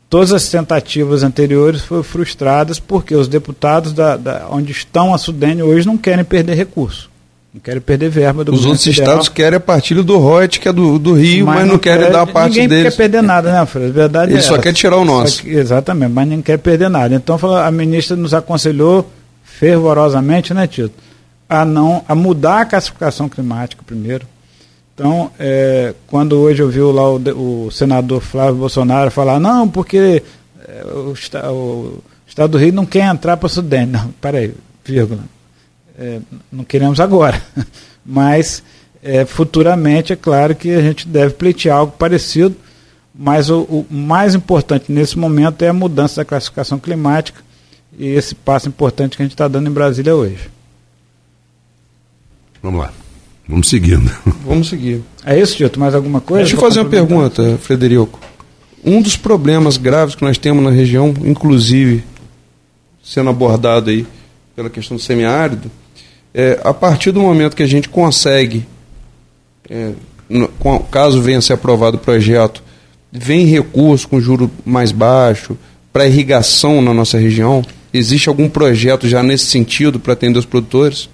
[0.10, 5.62] todas as tentativas anteriores foram frustradas porque os deputados da, da onde estão a Sudene
[5.62, 7.10] hoje não querem perder recurso.
[7.54, 9.06] Não querem perder verba do Os outros federal.
[9.08, 11.80] estados querem a partilha do Reut, que é do, do Rio, mas, mas não, não,
[11.80, 12.84] querem quer, dar a parte ninguém deles.
[12.84, 13.92] Ninguém quer perder nada, né, Fred?
[13.92, 14.62] Verdade Ele é só essa.
[14.62, 15.42] quer tirar o nosso.
[15.42, 17.16] Que, exatamente, mas ninguém quer perder nada.
[17.16, 19.10] Então a ministra nos aconselhou
[19.44, 20.94] fervorosamente, né, Tito,
[21.50, 24.28] a não a mudar a classificação climática primeiro.
[25.00, 30.22] Então, é, quando hoje eu vi lá o, o, senador Flávio Bolsonaro falar, não, porque
[30.68, 33.94] é, o, o, Estado do Rio não quer entrar para o Sudene.
[33.94, 35.24] Não, peraí, vírgula.
[35.98, 36.20] É,
[36.52, 37.42] não queremos agora.
[38.06, 38.62] Mas
[39.02, 42.58] é, futuramente é claro que a gente deve pleitear algo parecido,
[43.14, 47.42] mas o, o mais importante nesse momento é a mudança da classificação climática
[47.98, 50.50] e esse passo importante que a gente está dando em Brasília hoje.
[52.62, 52.94] Vamos lá.
[53.50, 54.12] Vamos seguindo.
[54.46, 55.02] Vamos seguir.
[55.26, 55.80] É isso, Tito?
[55.80, 56.44] Mais alguma coisa?
[56.44, 58.20] Deixa eu fazer uma pergunta, Frederico.
[58.86, 62.04] Um dos problemas graves que nós temos na região, inclusive
[63.04, 64.06] sendo abordado aí
[64.56, 65.72] pela questão do semiárido,
[66.32, 68.68] é a partir do momento que a gente consegue,
[69.68, 69.94] é,
[70.30, 70.48] no,
[70.92, 72.62] caso venha a ser aprovado o projeto,
[73.12, 75.58] vem recurso com juro mais baixo
[75.92, 81.10] para irrigação na nossa região, existe algum projeto já nesse sentido para atender os produtores?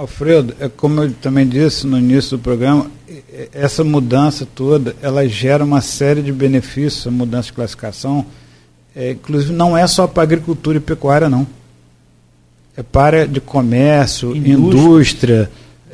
[0.00, 2.90] Alfredo, é como eu também disse no início do programa,
[3.52, 8.24] essa mudança toda, ela gera uma série de benefícios, a mudança de classificação,
[8.96, 11.46] é, inclusive não é só para agricultura e pecuária, não.
[12.74, 15.50] É para de comércio, indústria, indústria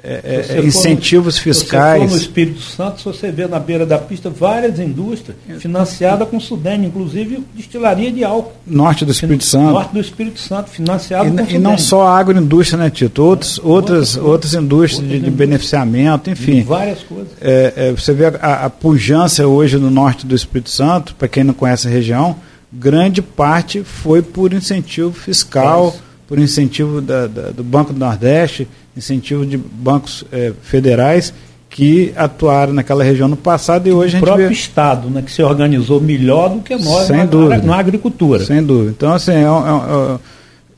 [0.06, 2.02] é, é, incentivos fiscais.
[2.02, 6.28] Se você for no Espírito Santo, você vê na beira da pista várias indústrias financiadas
[6.28, 8.52] com Sudene, inclusive destilaria de álcool.
[8.64, 9.72] Norte do Espírito Santo.
[9.72, 11.58] Norte do Espírito Santo, financiado e, com E Sudene.
[11.58, 13.20] não só a agroindústria, né, Tito?
[13.20, 16.62] Outros, outras, outras indústrias outras de, de beneficiamento, enfim.
[16.62, 17.32] Várias coisas.
[17.40, 21.42] É, é, você vê a, a pujança hoje no norte do Espírito Santo, para quem
[21.42, 22.36] não conhece a região,
[22.72, 25.94] grande parte foi por incentivo fiscal
[26.26, 28.66] por incentivo da, da, do Banco do Nordeste,
[28.96, 31.32] incentivo de bancos eh, federais
[31.68, 34.52] que atuaram naquela região no passado e hoje o a gente próprio vê...
[34.54, 37.62] Estado, né, que se organizou melhor do que nós Sem na, dúvida.
[37.62, 38.44] na agricultura.
[38.44, 38.90] Sem dúvida.
[38.96, 40.18] Então, assim, é um- é um- é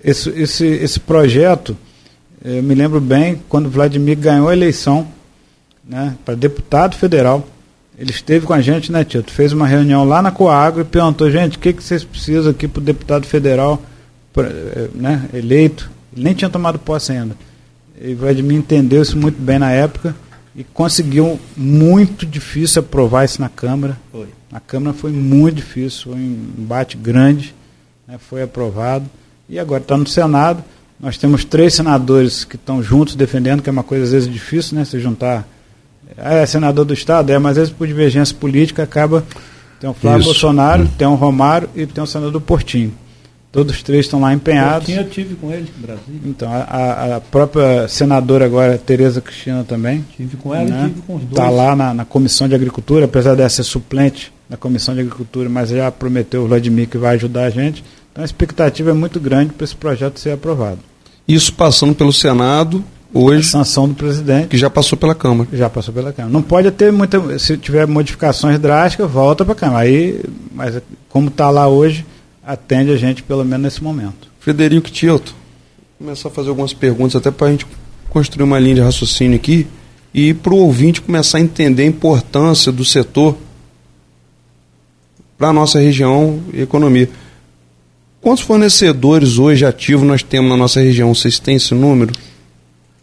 [0.03, 1.77] esse, esse, esse projeto,
[2.45, 5.07] eh, eu me lembro bem, quando o Vladimir ganhou a eleição
[5.89, 7.47] né, para deputado federal,
[7.99, 9.33] ele esteve com a gente, né, Tito?
[9.33, 12.67] Fez uma reunião lá na Coagro e perguntou, gente, o que, que vocês precisam aqui
[12.69, 13.81] para o deputado federal
[14.33, 15.91] pra, eh, né, eleito?
[16.15, 17.37] Ele nem tinha tomado posse ainda.
[18.01, 20.15] E o Vladimir entendeu isso muito bem na época
[20.55, 23.99] e conseguiu muito difícil aprovar isso na Câmara.
[24.13, 24.29] Foi.
[24.51, 27.55] Na Câmara foi muito difícil, foi um embate grande,
[28.07, 29.05] né, foi aprovado.
[29.49, 30.63] E agora está no Senado.
[31.01, 34.77] Nós temos três senadores que estão juntos defendendo, que é uma coisa às vezes difícil,
[34.77, 34.85] né?
[34.85, 35.47] Se juntar.
[36.17, 39.25] Ah, é senador do Estado, é, mas às vezes por divergência política acaba.
[39.81, 40.29] Tem o Flávio Isso.
[40.31, 40.89] Bolsonaro, Hum.
[40.99, 42.93] tem o Romário e tem o senador Portinho.
[43.51, 44.87] Todos os três estão lá empenhados.
[44.87, 46.21] Portinho eu tive com ele em Brasília.
[46.27, 50.05] Então, a- a, a própria senadora agora, Tereza Cristina também.
[50.17, 50.85] Tive com ela né?
[50.85, 51.33] e tive com os dois.
[51.33, 55.49] Está lá na, na Comissão de Agricultura, apesar dela ser suplente da Comissão de Agricultura,
[55.49, 57.83] mas já prometeu o Vladimir que vai ajudar a gente.
[58.13, 60.79] Então a expectativa é muito grande para esse projeto ser aprovado.
[61.27, 62.85] Isso passando pelo Senado,
[63.15, 65.49] hoje, Sanção do presidente que já passou pela Câmara.
[65.53, 66.33] já passou pela Câmara.
[66.33, 67.39] Não pode ter muita.
[67.39, 69.79] Se tiver modificações drásticas, volta para a Câmara.
[69.81, 70.21] Aí,
[70.55, 72.05] mas como está lá hoje,
[72.49, 74.27] atende a gente pelo menos nesse momento.
[74.41, 75.35] Frederico Tilto,
[75.99, 77.67] começar a fazer algumas perguntas até para a gente
[78.09, 79.67] construir uma linha de raciocínio aqui
[80.15, 83.37] e para o ouvinte começar a entender a importância do setor
[85.37, 87.09] para a nossa região e economia.
[88.21, 91.15] Quantos fornecedores hoje ativos nós temos na nossa região?
[91.15, 92.13] Vocês têm esse número?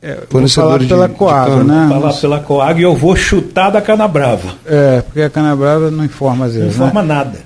[0.01, 1.63] É, vou falar Fornecedores pela de- cana.
[1.63, 1.89] né?
[1.89, 4.55] Falar pela Coag e eu vou chutar da cana brava.
[4.65, 6.77] É, porque a Canabrava não informa às Não vezes.
[6.77, 6.85] né?
[6.87, 7.39] informa nada.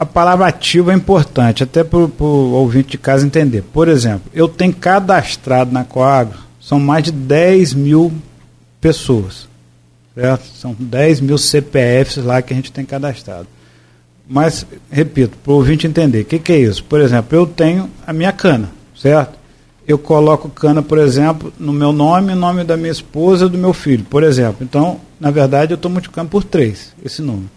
[0.00, 3.62] A palavra ativo é importante, até para o ouvinte de casa entender.
[3.70, 8.10] Por exemplo, eu tenho cadastrado na Coagro, são mais de 10 mil
[8.80, 9.46] pessoas.
[10.14, 10.46] Certo?
[10.58, 13.46] São 10 mil CPFs lá que a gente tem cadastrado.
[14.26, 16.82] Mas, repito, para o ouvinte entender, o que, que é isso?
[16.82, 19.38] Por exemplo, eu tenho a minha cana, certo?
[19.86, 23.58] Eu coloco cana, por exemplo, no meu nome, no nome da minha esposa e do
[23.58, 24.58] meu filho, por exemplo.
[24.62, 27.50] Então, na verdade, eu estou multiplicando por três esse número.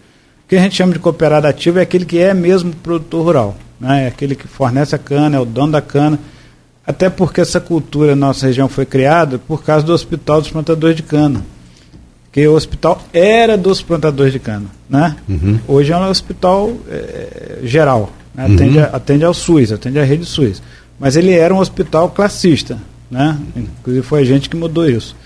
[0.44, 3.56] O que a gente chama de cooperado ativo é aquele que é mesmo produtor rural,
[3.80, 4.04] né?
[4.04, 6.18] é aquele que fornece a cana, é o dono da cana.
[6.86, 10.96] Até porque essa cultura na nossa região foi criada por causa do Hospital dos Plantadores
[10.96, 11.42] de Cana.
[12.30, 14.66] Que o hospital era dos plantadores de cana.
[14.90, 15.16] Né?
[15.66, 18.44] Hoje é um hospital eh, geral, né?
[18.52, 20.60] atende, a- atende ao SUS, atende à rede SUS.
[21.00, 22.76] Mas ele era um hospital classista.
[23.10, 23.38] Né?
[23.56, 25.16] Inclusive foi a gente que mudou isso.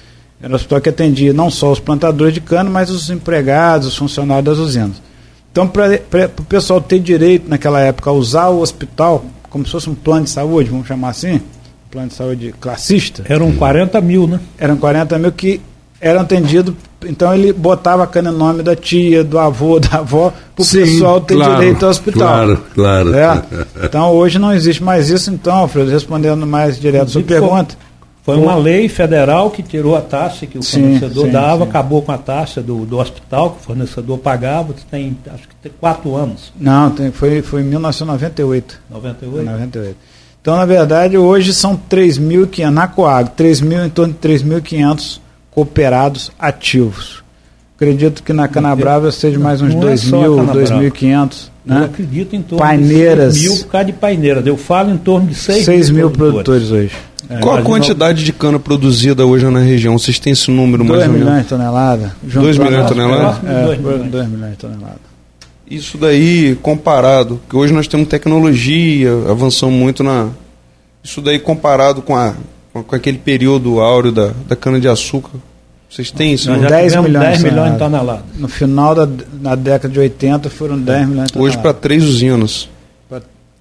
[0.40, 3.96] Era um hospital que atendia não só os plantadores de cana, mas os empregados, os
[3.96, 5.02] funcionários das usinas.
[5.50, 6.00] Então, para
[6.38, 10.24] o pessoal ter direito naquela época a usar o hospital como se fosse um plano
[10.24, 14.40] de saúde, vamos chamar assim, um plano de saúde classista, Eram 40 mil, né?
[14.58, 15.60] eram 40 mil que
[16.00, 16.74] eram atendidos.
[17.04, 20.66] Então ele botava a cana no nome da tia, do avô, da avó, para o
[20.66, 22.28] pessoal ter claro, direito ao hospital.
[22.28, 23.14] claro, claro.
[23.14, 23.42] É.
[23.86, 25.30] Então hoje não existe mais isso.
[25.30, 27.76] Então, Alfredo, respondendo mais direto a sua pergunta,
[28.34, 31.70] Foi uma lei federal que tirou a taxa que o Sim, fornecedor sim, dava, sim.
[31.70, 34.74] acabou com a taxa do, do hospital que o fornecedor pagava.
[34.90, 38.80] Tem, acho que tem quatro anos, não, tem- foi, foi em 1998.
[38.90, 39.44] 98.
[39.50, 39.96] 98.
[40.40, 46.30] Então, na verdade, hoje são 3.500, na Coag, 3 mil, em torno de 3.500 cooperados
[46.38, 47.22] ativos.
[47.76, 50.82] Acredito que na Canabrava seja mais uns Não é só a 2.000, Canabrava.
[50.90, 51.50] 2.500.
[51.66, 51.84] Eu Né?
[51.84, 53.34] acredito em torno Paineiras.
[53.34, 54.46] de 6 mil por causa de paineiras.
[54.46, 56.92] Eu falo em torno de 6, 6 mil produtores hoje.
[57.30, 57.38] É.
[57.40, 59.98] Qual a quantidade de cana produzida hoje na região?
[59.98, 61.26] Vocês têm esse número mais 2 ou menos?
[61.28, 62.10] milhões de toneladas.
[62.22, 63.24] Dois juntando- milhões de toneladas?
[63.38, 64.10] Próximo de É, dois milhões.
[64.10, 64.98] 2 milhões de toneladas.
[65.70, 70.28] Isso daí comparado, que hoje nós temos tecnologia, avançamos muito na.
[71.04, 72.32] Isso daí comparado com, a,
[72.72, 75.38] com, aquele período áureo da, da cana-de-açúcar.
[75.90, 76.48] Vocês têm isso?
[76.48, 76.68] Nós não?
[76.68, 78.20] já 10 tivemos milhões 10 de milhões de toneladas.
[78.22, 78.40] toneladas.
[78.40, 79.08] No final da
[79.40, 81.82] na década de 80 foram 10 milhões de Hoje para toneladas.
[81.82, 82.68] três usinas.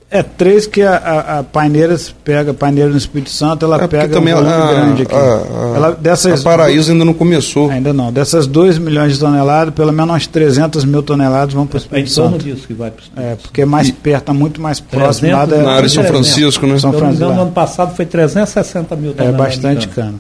[0.10, 4.08] É três que a, a, a Paineiras pega, Paineiras no Espírito Santo, ela É pega
[4.14, 5.14] também um a, volume a, grande aqui.
[5.14, 7.70] a- a- ela, dessas a Paraíso ainda não começou.
[7.70, 8.10] Ainda não.
[8.14, 12.00] Dessas 2 milhões de toneladas, pelo menos umas 300 mil toneladas vão para o É
[12.00, 12.44] em Espírito torno Santo.
[12.46, 15.46] disso que vai para o É, porque é mais perto, está muito mais próximo lá
[15.46, 16.30] 300 da, Na área de São 300.
[16.32, 16.80] Francisco, né?
[16.80, 17.26] São Francisco.
[17.34, 19.46] no ano passado foi 360 mil É toneladas.
[19.56, 20.08] bastante de cana.
[20.08, 20.20] cana.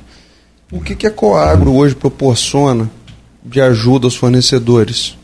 [0.69, 2.89] O que, que a Coagro hoje proporciona
[3.41, 5.15] de ajuda aos fornecedores?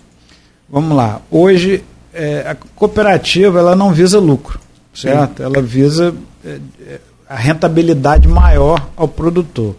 [0.72, 1.20] Vamos lá.
[1.30, 1.84] Hoje,
[2.14, 4.60] é, a cooperativa ela não visa lucro,
[4.94, 5.42] certo?
[5.42, 6.14] Ela visa
[6.46, 9.76] é, é, a rentabilidade maior ao produtor.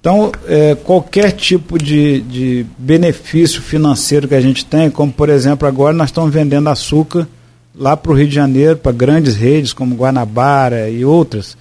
[0.00, 5.68] Então, é, qualquer tipo de, de benefício financeiro que a gente tem, como por exemplo,
[5.68, 7.28] agora nós estamos vendendo açúcar
[7.74, 11.56] lá para o Rio de Janeiro, para grandes redes como Guanabara e outras.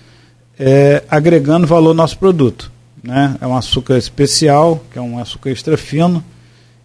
[0.60, 2.70] é, agregando valor ao nosso produto.
[3.02, 3.38] Né?
[3.40, 6.24] É um açúcar especial, que é um açúcar extra fino,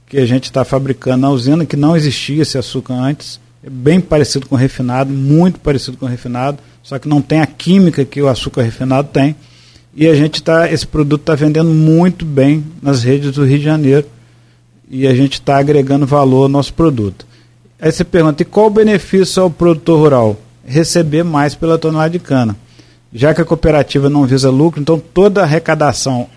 [0.06, 3.40] que a gente está fabricando na usina, que não existia esse açúcar antes.
[3.62, 8.04] É bem parecido com refinado, muito parecido com refinado, só que não tem a química
[8.04, 9.34] que o açúcar refinado tem.
[9.96, 13.64] E a gente está, esse produto está vendendo muito bem nas redes do Rio de
[13.64, 14.06] Janeiro
[14.90, 17.26] e a gente está agregando valor ao nosso produto.
[17.80, 20.36] Aí você pergunta, e qual o benefício ao produtor rural?
[20.64, 22.56] Receber mais pela tonelada de cana.
[23.12, 26.28] Já que a cooperativa não visa lucro, então toda a arrecadação,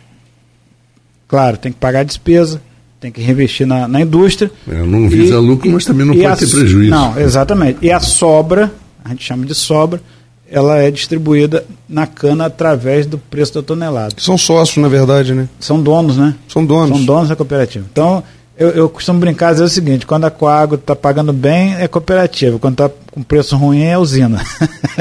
[1.27, 2.61] claro, tem que pagar despesa,
[2.99, 4.51] tem que reinvestir na, na indústria.
[4.67, 6.89] É, não visa E- lucro, mas também não pode a- ter prejuízo.
[6.91, 7.79] Não, exatamente.
[7.81, 8.71] E a sobra,
[9.05, 10.01] a gente chama de sobra,
[10.49, 14.13] ela é distribuída na cana através do preço da tonelada.
[14.17, 15.47] São sócios, na verdade, né?
[15.59, 16.33] São donos, né?
[16.47, 16.97] São donos.
[16.97, 17.85] São donos da cooperativa.
[17.91, 18.23] Então,
[18.57, 22.57] eu, eu costumo brincar dizer o seguinte: quando a Coago está pagando bem, é cooperativa.
[22.57, 24.41] Quando está com preço ruim, é usina.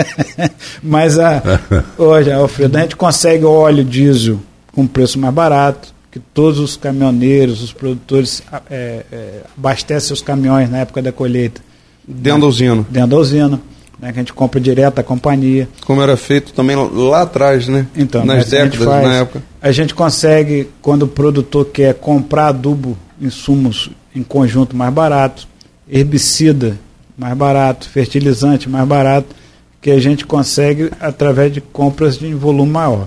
[0.83, 1.43] Mas a,
[1.97, 4.41] hoje, Alfredo, a gente consegue óleo diesel
[4.75, 10.71] com preço mais barato, que todos os caminhoneiros, os produtores é, é, abastecem os caminhões
[10.71, 11.61] na época da colheita
[12.09, 12.87] Dentro da usina.
[12.89, 13.61] dentro da usina,
[14.01, 15.69] né, que a gente compra direto da companhia.
[15.85, 17.87] Como era feito também lá atrás, né?
[17.95, 19.43] Então, Nas décadas, faz- na época.
[19.61, 25.47] A gente consegue, quando o produtor quer comprar adubo, insumos em conjunto mais barato,
[25.87, 26.79] herbicida
[27.19, 29.35] mais barato, fertilizante mais barato,
[29.83, 33.07] que a gente consegue através de compras de volume maior.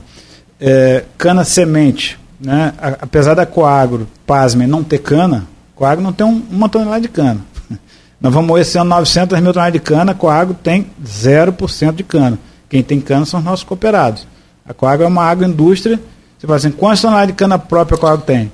[0.61, 2.73] É, cana semente, né?
[3.01, 7.39] Apesar da Coagro, pasmem, não ter cana, Coagro não tem um- uma tonelada de cana.
[8.21, 12.37] Nós vamos esse ano 900 mil toneladas de cana, Coagro tem 0% de cana.
[12.69, 14.27] Quem tem cana são os nossos cooperados.
[14.65, 15.99] A Coagro é uma agroindústria.
[16.37, 18.51] Você fala assim, quantas toneladas de cana própria a Coagro tem?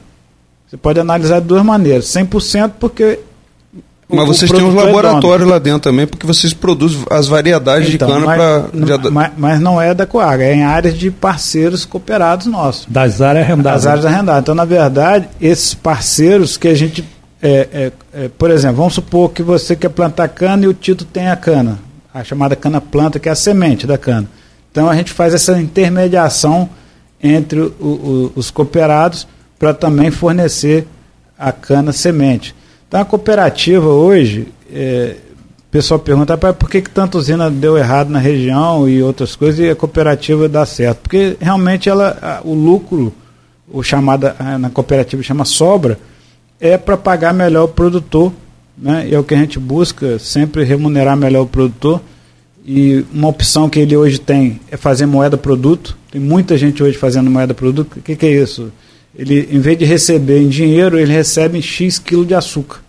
[0.68, 2.06] Você pode analisar de duas maneiras.
[2.06, 3.20] 100% porque...
[4.08, 5.04] Mas o vocês têm uns produtor é dono.
[5.04, 8.66] laboratórios lá dentro também, porque vocês produzem as variedades Então, de cana mas, para.
[8.72, 12.86] não- mas, mas não é da Coagro, é em áreas de parceiros cooperados nossos.
[12.88, 13.82] Das áreas arrendadas.
[13.82, 14.42] As áreas arrendadas.
[14.44, 17.04] Então, na verdade, esses parceiros que a gente.
[17.42, 17.92] é, é,
[18.26, 21.36] é, por exemplo, vamos supor que você quer plantar cana e o Tito tem a
[21.36, 21.80] cana,
[22.14, 24.28] a chamada cana planta, que é a semente da cana.
[24.72, 26.70] Então, a gente faz essa intermediação
[27.22, 29.28] entre o- o- os cooperados
[29.58, 30.88] para também fornecer
[31.40, 32.54] a cana semente.
[32.96, 35.18] Então, a cooperativa hoje, é,
[35.68, 39.36] o pessoal pergunta, "Pai, por que, que tanta usina deu errado na região e outras
[39.36, 41.00] coisas e a cooperativa dá certo?
[41.00, 43.12] Porque realmente ela, a- o lucro,
[43.70, 46.00] o chamada, na cooperativa chama sobra,
[46.58, 48.32] é para pagar melhor o produtor,
[48.78, 49.06] né?
[49.10, 52.00] e é o que a gente busca, sempre remunerar melhor o produtor.
[52.66, 55.98] E uma opção que ele hoje tem é fazer moeda produto.
[56.10, 57.98] Tem muita gente hoje fazendo moeda produto.
[57.98, 58.72] O que, que é isso?
[59.14, 62.85] Ele, em vez de receber em dinheiro, ele recebe em X quilo de açúcar.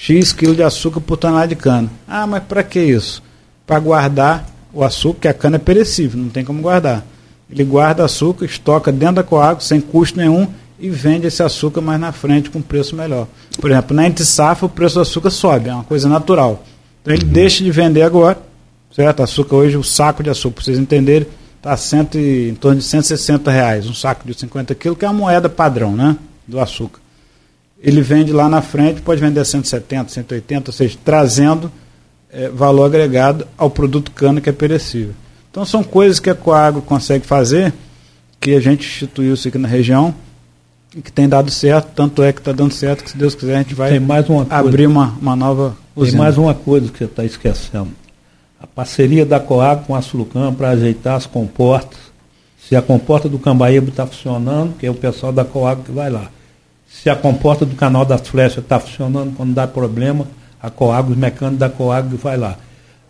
[0.00, 1.90] X quilo de açúcar por tonelada de cana.
[2.06, 3.20] Ah, mas para que isso?
[3.66, 7.04] Para guardar o açúcar, que a cana é perecível, não tem como guardar.
[7.50, 10.46] Ele guarda açúcar, estoca dentro da coágua, sem custo nenhum,
[10.78, 13.26] e vende esse açúcar mais na frente com preço melhor.
[13.60, 16.62] Por exemplo, na entre safra o preço do açúcar sobe, é uma coisa natural.
[17.02, 18.38] Então ele deixa de vender agora,
[18.94, 19.24] certo?
[19.24, 21.26] Açúcar hoje, o saco de açúcar, para vocês entenderem,
[21.56, 21.76] está
[22.16, 25.96] em torno de 160 reais, um saco de 50 quilos, que é a moeda padrão,
[25.96, 26.16] né?
[26.46, 27.00] Do açúcar.
[27.80, 31.70] Ele vende lá na frente, pode vender a 170, 180, ou seja, trazendo
[32.32, 35.14] eh, valor agregado ao produto cana que é perecível.
[35.50, 37.72] Então são coisas que a Coagro consegue fazer,
[38.40, 40.14] que a gente instituiu isso aqui na região,
[40.96, 43.54] e que tem dado certo, tanto é que está dando certo, que se Deus quiser
[43.56, 44.54] a gente vai Tem mais uma coisa.
[44.68, 46.22] abrir uma, uma nova Tem usina.
[46.24, 47.90] mais uma coisa que você está esquecendo.
[48.60, 51.98] A parceria da Coag com a Sulucam para ajeitar as comportas.
[52.68, 56.10] Se a comporta do Cambaíba está funcionando, que é o pessoal da Coag que vai
[56.10, 56.28] lá.
[56.88, 60.26] Se a comporta do canal das flechas está funcionando, quando dá problema,
[60.60, 62.56] a Coag, os mecânicos da Coag vai lá.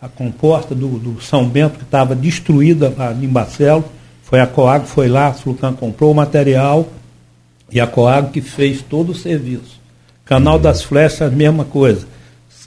[0.02, 3.84] A comporta do, do São Bento, que estava destruída lá em Bacelo,
[4.22, 6.88] foi a Coag, foi lá, a Sulucam comprou o material
[7.70, 9.80] e a Coag que fez todo o serviço.
[10.24, 12.06] Canal das Flechas, mesma coisa.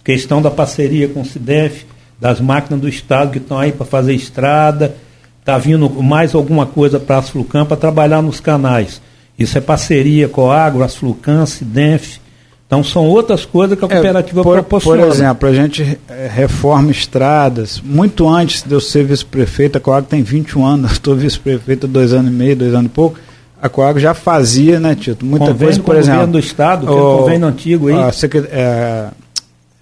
[0.04, 1.86] Questão da parceria com o Cidef,
[2.20, 4.96] das máquinas do Estado que estão aí para fazer estrada,
[5.40, 9.02] está vindo mais alguma coisa para a Flucam para trabalhar nos canais.
[9.42, 12.20] Isso é parceria com a Agro, a Flucam, Cidef.
[12.68, 15.02] Então são outras coisas que a É, cooperativa por, proporciona.
[15.06, 17.82] Por exemplo, a gente eh, reforma estradas.
[17.84, 22.14] Muito antes de eu ser vice-prefeito, a Coag tem 21 anos, estou vice-prefeito há dois
[22.14, 23.20] anos e meio, dois anos e pouco.
[23.62, 25.26] A Coag já fazia, né, Tito?
[25.26, 26.14] Muita Convênio coisa, por o exemplo.
[26.20, 27.96] governo do Estado, que é o- um convênio antigo aí.
[27.96, 29.08] a secre- é,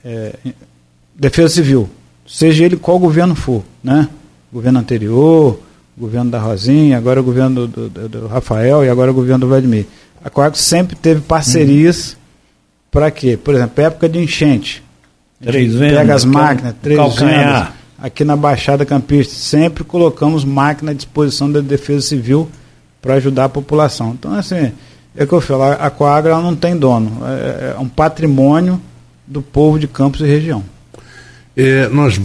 [0.04, 0.34] é,
[1.16, 1.90] Defesa Civil,
[2.28, 4.08] seja ele qual governo for, né?
[4.52, 5.60] Governo anterior,
[6.00, 9.48] governo da Rosinha, agora o governo do, do- do Rafael e agora o governo do
[9.48, 9.86] Vladimir.
[10.24, 12.18] A Coag sempre teve parcerias
[12.92, 13.38] para quê?
[13.42, 14.84] Por exemplo, época de enchente.
[15.42, 17.64] Três vendas, pega as é máquinas, três calcanhar.
[17.64, 22.50] vendas, aqui na Baixada Campista, sempre colocamos máquina à disposição da Defesa Civil
[23.02, 24.12] para ajudar a população.
[24.20, 24.72] Então, assim,
[25.16, 28.82] é o que eu falo, a, Coagra não tem dono, é, é um patrimônio
[29.26, 30.62] do povo de Campos e região.
[31.56, 32.20] É, nós,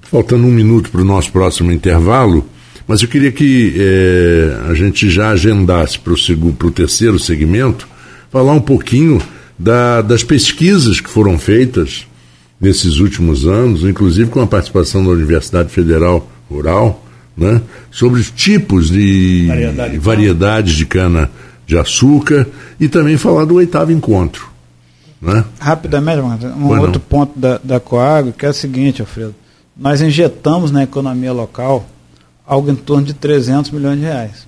[0.00, 2.46] faltando um minuto para o nosso próximo intervalo,
[2.86, 7.88] mas eu queria que é, a gente já agendasse para o terceiro segmento,
[8.30, 9.20] falar um pouquinho
[9.58, 12.06] da, das pesquisas que foram feitas
[12.60, 17.04] nesses últimos anos, inclusive com a participação da Universidade Federal Rural,
[17.36, 17.60] né,
[17.90, 21.30] sobre os tipos de Variedade variedades de cana
[21.66, 22.46] de açúcar
[22.80, 24.48] e também falar do oitavo encontro.
[25.20, 25.44] Né?
[25.58, 27.08] Rapidamente, um pois outro não.
[27.08, 29.34] ponto da, da Coagro, que é o seguinte, Alfredo.
[29.76, 31.84] Nós injetamos na economia local
[32.46, 34.46] algo em torno de 300 milhões de reais.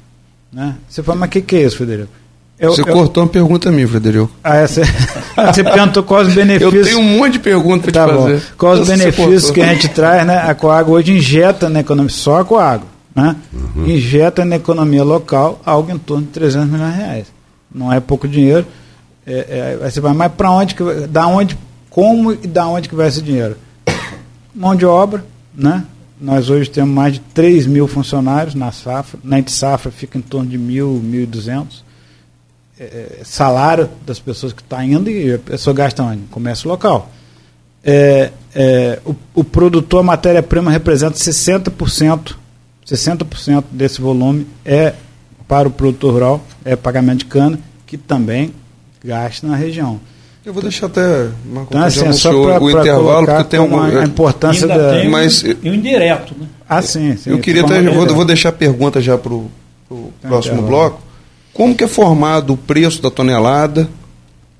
[0.52, 0.76] Né?
[0.88, 2.10] Você fala, mas o que, que é isso, Frederico?
[2.58, 2.86] Eu, você eu...
[2.86, 4.30] cortou uma pergunta a mim, Frederico.
[4.42, 4.82] Ah, é, você,
[5.46, 6.74] você perguntou quais os benefícios.
[6.74, 8.42] Eu tenho um monte de perguntas para tá te fazer.
[8.56, 10.38] Quais os benefícios que a gente traz, né?
[10.38, 13.36] A Coagro hoje injeta na economia, só a Coagro, né?
[13.52, 13.86] Uhum.
[13.86, 17.26] Injeta na economia local algo em torno de 300 milhões de reais.
[17.72, 18.66] Não é pouco dinheiro.
[19.24, 21.56] É, é, você vai, mas para onde que da onde,
[21.90, 23.56] como e da onde que vai esse dinheiro?
[24.52, 25.24] Mão de obra,
[25.54, 25.84] né?
[26.20, 30.50] Nós hoje temos mais de 3 mil funcionários na safra, na safra fica em torno
[30.50, 31.84] de mil, mil e duzentos
[32.80, 36.22] é, é, salário das pessoas que estão tá indo e a pessoa gasta onde?
[36.30, 37.10] Comércio local.
[37.82, 42.36] É, é, o, o, produtor, a matéria-prima representa 60%,
[42.86, 44.94] 60% desse volume é
[45.48, 48.52] para o produtor rural, é pagamento de cana, que também
[49.02, 50.00] gasta na região.
[50.48, 53.86] Eu vou deixar até uma então, assim, é só pra, o intervalo, porque tem uma,
[53.86, 54.92] a importância da.
[54.92, 56.46] Tem mas, um indireto, né?
[56.66, 57.28] Ah, sim, sim.
[57.28, 59.50] Eu queria até, vou, vou deixar a pergunta já para o
[60.22, 61.02] próximo bloco.
[61.52, 63.90] Como que é formado o preço da tonelada?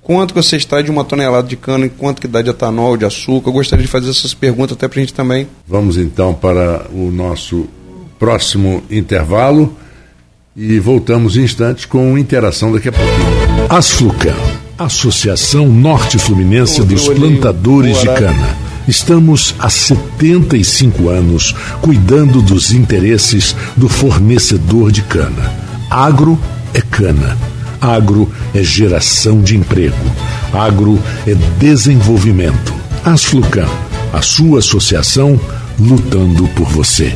[0.03, 2.95] Quanto que você está de uma tonelada de cana e quanto que dá de etanol,
[2.95, 3.49] de açúcar?
[3.49, 5.49] Eu gostaria de fazer essas perguntas até para a gente também.
[5.67, 7.67] Vamos então para o nosso
[8.19, 9.75] próximo intervalo
[10.55, 13.67] e voltamos em instantes com interação daqui a pouquinho.
[13.71, 14.35] Asflucan,
[14.79, 18.57] Associação Norte Fluminense dos Plantadores de Cana.
[18.87, 21.53] Estamos há 75 anos
[21.83, 25.53] cuidando dos interesses do fornecedor de cana.
[25.91, 26.39] Agro
[26.73, 27.37] é cana.
[27.81, 29.97] Agro é geração de emprego.
[30.53, 32.73] Agro é desenvolvimento.
[33.05, 33.69] Asflucan,
[34.13, 35.41] a sua associação
[35.77, 37.13] lutando por você.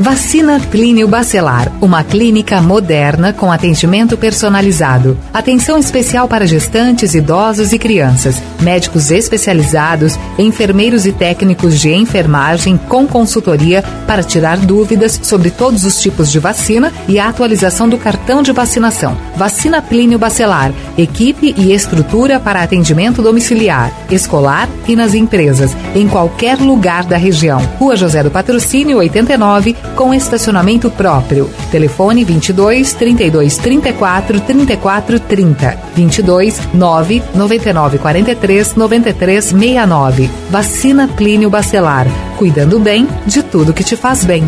[0.00, 5.18] Vacina Clínio Bacelar, uma clínica moderna com atendimento personalizado.
[5.30, 8.36] Atenção especial para gestantes, idosos e crianças.
[8.62, 16.00] Médicos especializados, enfermeiros e técnicos de enfermagem com consultoria para tirar dúvidas sobre todos os
[16.00, 19.14] tipos de vacina e a atualização do cartão de vacinação.
[19.36, 26.56] Vacina Clínio Bacelar, equipe e estrutura para atendimento domiciliar, escolar e nas empresas, em qualquer
[26.56, 27.60] lugar da região.
[27.78, 31.50] Rua José do Patrocínio 89 com estacionamento próprio.
[31.70, 40.30] Telefone 22 32 34 34 30 22 9 99 43 93 69.
[40.50, 42.06] Vacina Plínio Bacelar.
[42.36, 44.44] Cuidando bem de tudo que te faz bem.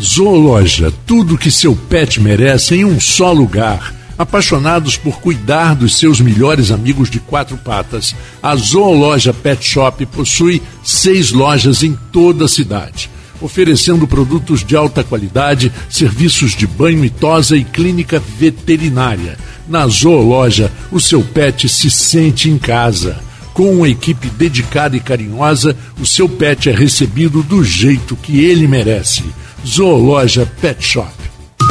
[0.00, 6.20] Zoologia, tudo que seu pet merece em um só lugar apaixonados por cuidar dos seus
[6.20, 12.48] melhores amigos de quatro patas, a Zoologia Pet Shop possui seis lojas em toda a
[12.48, 13.10] cidade
[13.42, 19.36] oferecendo produtos de alta qualidade, serviços de banho e tosa e clínica veterinária.
[19.68, 23.20] Na Zoologia, o seu pet se sente em casa.
[23.52, 28.66] Com uma equipe dedicada e carinhosa, o seu pet é recebido do jeito que ele
[28.66, 29.24] merece.
[29.66, 31.12] Zoologia Pet Shop.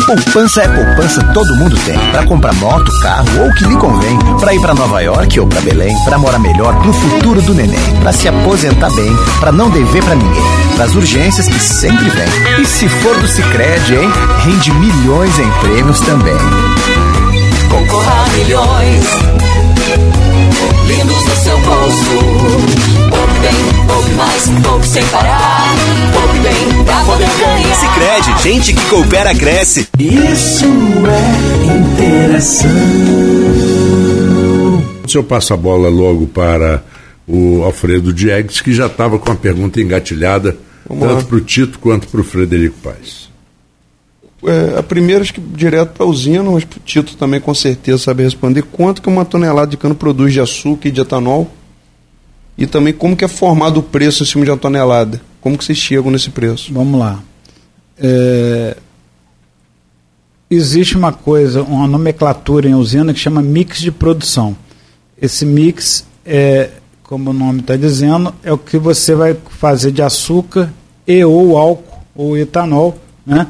[0.05, 1.97] Poupança é poupança, todo mundo tem.
[2.11, 4.17] Para comprar moto, carro ou o que lhe convém.
[4.39, 5.95] Para ir para Nova York ou para Belém.
[6.03, 7.79] Para morar melhor no futuro do neném.
[8.01, 9.15] Para se aposentar bem.
[9.39, 10.43] Para não dever para ninguém.
[10.75, 12.61] Para as urgências que sempre vem.
[12.61, 14.09] E se for do Cicred, hein?
[14.43, 16.37] Rende milhões em prêmios também.
[17.69, 19.05] Concorra a milhões.
[20.88, 22.17] Lindos no seu bolso.
[23.09, 25.76] Poupe bem, poupe mais, poupe sem parar.
[26.13, 27.76] Poupe bem pra poder ganhar.
[27.76, 29.88] Sicredi, gente que coopera cresce.
[29.99, 30.65] Isso
[31.07, 32.69] é interação.
[35.07, 36.84] Se eu passo a bola logo para
[37.28, 40.57] o Alfredo Diegues, que já estava com a pergunta engatilhada,
[40.88, 43.30] Vamos tanto para o Tito quanto para o Frederico Paes.
[44.43, 47.99] É, a primeira, acho que direto para a usina, mas o Tito também com certeza
[47.99, 48.63] sabe responder.
[48.63, 51.49] Quanto que uma tonelada de cano produz de açúcar e de etanol?
[52.57, 55.21] E também como que é formado o preço em cima de uma tonelada?
[55.39, 56.73] Como que vocês chegam nesse preço?
[56.73, 57.19] Vamos lá.
[57.97, 58.75] É...
[60.49, 64.55] Existe uma coisa, uma nomenclatura em usina que chama mix de produção.
[65.21, 66.71] Esse mix é
[67.11, 70.71] como o nome está dizendo, é o que você vai fazer de açúcar
[71.05, 73.47] e ou álcool ou etanol, né?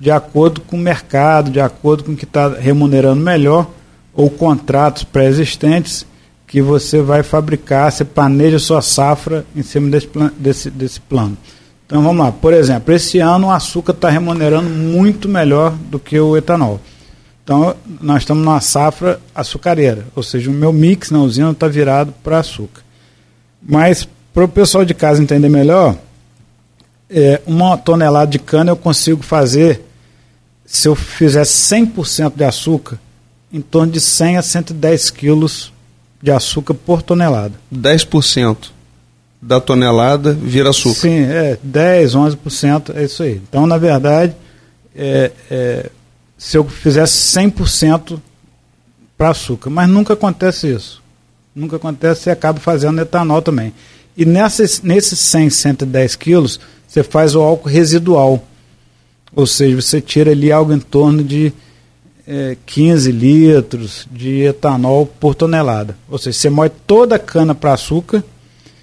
[0.00, 3.68] De acordo com o mercado, de acordo com o que está remunerando melhor,
[4.14, 6.06] ou contratos pré-existentes
[6.46, 11.36] que você vai fabricar, você planeja sua safra em cima desse, desse, desse plano.
[11.86, 16.18] Então vamos lá, por exemplo, esse ano o açúcar está remunerando muito melhor do que
[16.18, 16.80] o etanol.
[17.44, 22.12] Então nós estamos numa safra açucareira, ou seja, o meu mix na usina está virado
[22.22, 22.82] para açúcar.
[23.62, 25.96] Mas para o pessoal de casa entender melhor,
[27.10, 29.84] é, uma tonelada de cana eu consigo fazer,
[30.70, 32.96] se eu fizer 100% de açúcar,
[33.52, 35.72] em torno de 100 a 110 quilos
[36.22, 37.54] de açúcar por tonelada.
[37.74, 38.68] 10%
[39.42, 41.00] da tonelada vira açúcar.
[41.00, 43.42] Sim, é 10, 11%, é isso aí.
[43.48, 44.32] Então, na verdade,
[44.94, 45.90] é, é,
[46.38, 48.20] se eu fizesse 100%
[49.18, 51.02] para açúcar, mas nunca acontece isso.
[51.52, 53.74] Nunca acontece, você acaba fazendo etanol também.
[54.16, 58.44] E nessas, nesses 100, 110 quilos, você faz o álcool residual.
[59.34, 61.52] Ou seja, você tira ali algo em torno de
[62.26, 65.96] é, 15 litros de etanol por tonelada.
[66.08, 68.22] Ou seja, você moe toda a cana para açúcar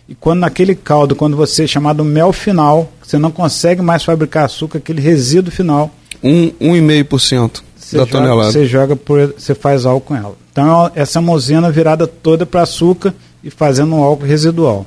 [0.07, 4.45] e quando naquele caldo, quando você é chamado mel final, você não consegue mais fabricar
[4.45, 5.91] açúcar, aquele resíduo final.
[6.23, 8.51] Um, 1,5% da joga, tonelada.
[8.51, 10.35] Você joga por, você faz álcool com ela.
[10.51, 14.85] Então essa é usina virada toda para açúcar e fazendo um álcool residual.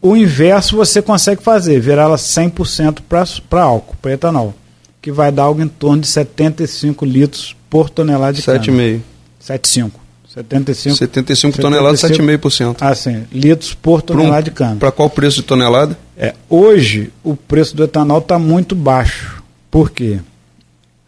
[0.00, 3.00] O inverso você consegue fazer, virar ela 100%
[3.48, 4.54] para álcool, para etanol,
[5.02, 9.00] que vai dar algo em torno de 75 litros por tonelada de 7,5.
[9.42, 9.90] 7,5.
[10.34, 12.76] 75, 75 toneladas, 7,5%.
[12.80, 13.24] Ah, sim.
[13.32, 14.76] Litros por tonelada um, de cana.
[14.76, 15.96] Para qual preço de tonelada?
[16.16, 19.44] É, hoje, o preço do etanol está muito baixo.
[19.70, 20.18] Por quê?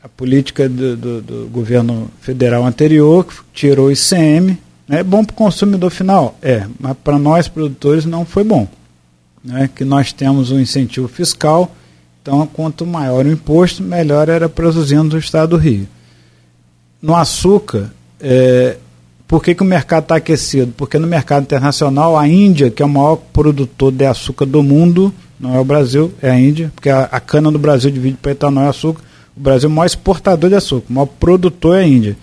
[0.01, 4.57] A política do, do, do governo federal anterior tirou o ICM.
[4.89, 6.39] É bom para o consumidor final?
[6.41, 8.68] É, mas para nós produtores não foi bom.
[9.43, 9.68] Né?
[9.74, 11.74] Que nós temos um incentivo fiscal,
[12.22, 15.89] então quanto maior o imposto, melhor era para as usinas do estado do Rio.
[17.03, 18.76] No açúcar, é,
[19.26, 20.72] por que, que o mercado está aquecido?
[20.76, 25.12] Porque no mercado internacional, a Índia, que é o maior produtor de açúcar do mundo,
[25.39, 28.32] não é o Brasil, é a Índia, porque a, a cana do Brasil divide para
[28.32, 29.03] etanol e açúcar.
[29.37, 32.16] O Brasil é o maior exportador de açúcar, o maior produtor é a Índia.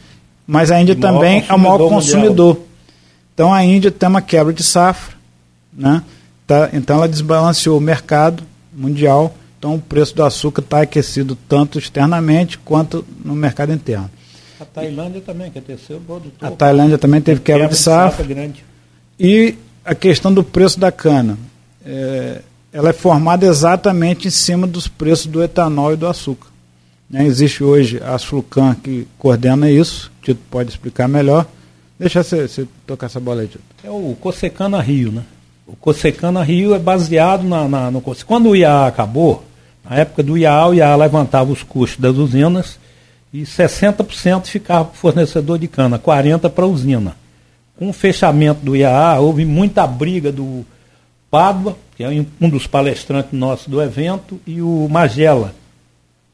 [0.46, 2.56] Mas a Índia também é o maior consumidor.
[2.56, 2.68] Mundial.
[3.34, 5.16] Então a Índia tem uma quebra de safra,
[5.72, 6.04] né?
[6.46, 11.80] Tá, então ela desbalanceou o mercado mundial, então o preço do açúcar está aquecido tanto
[11.80, 14.10] externamente quanto no mercado interno.
[14.60, 16.48] A Tailândia também, que é terceiro produtor.
[16.48, 18.26] A Tailândia também teve quebra, quebra de safra.
[18.26, 18.64] grande.
[19.20, 21.38] E a questão do preço da cana.
[21.86, 22.42] É,
[22.74, 26.48] ela é formada exatamente em cima dos preços do etanol e do açúcar.
[27.08, 27.26] Né?
[27.26, 31.46] Existe hoje a Asflucan que coordena isso, Tito pode explicar melhor.
[32.00, 33.64] Deixa você, tocar essa bola aí, Tito.
[33.84, 35.24] É o Cosecana Rio, né?
[35.68, 38.02] O Cosecana Rio é baseado na, na, no.
[38.02, 39.44] Quando o IAA acabou,
[39.88, 42.80] na época do IAA, o IAA levantava os custos das usinas
[43.34, 47.16] e 60% ficava para fornecedor de cana, 40% para a usina.
[47.78, 50.66] Com o fechamento do IAA, houve muita briga do
[51.32, 52.10] Pádua, que é
[52.40, 55.56] um dos palestrantes nossos do evento, e o Magela.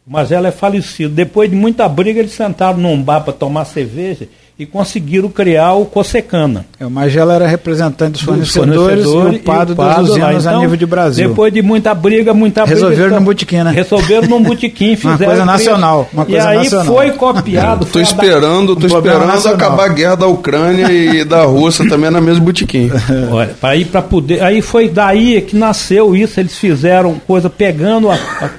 [0.10, 1.14] O Magela é falecido.
[1.14, 5.86] Depois de muita briga, eles sentaram num bar para tomar cerveja e conseguiram criar o
[5.86, 6.66] Cosecana.
[6.80, 10.62] É, o Magela era representante dos fornecedores, fornecedores e o Pado das usinas então, a
[10.62, 11.30] nível de Brasil.
[11.30, 12.76] Depois de muita briga, muita briga...
[12.76, 13.72] Resolveram então, num botiquim, né?
[13.72, 15.16] Resolveram num botiquim, fizeram...
[15.16, 16.10] uma coisa nacional.
[16.12, 16.86] Uma coisa e aí nacional.
[16.88, 17.86] foi copiado...
[17.86, 22.20] Estou esperando, tô um esperando acabar a guerra da Ucrânia e da Rússia também na
[22.20, 22.92] mesma botiquim.
[23.32, 24.44] Olha, para ir para poder...
[24.44, 28.50] Aí foi daí que nasceu isso, eles fizeram coisa pegando a, a,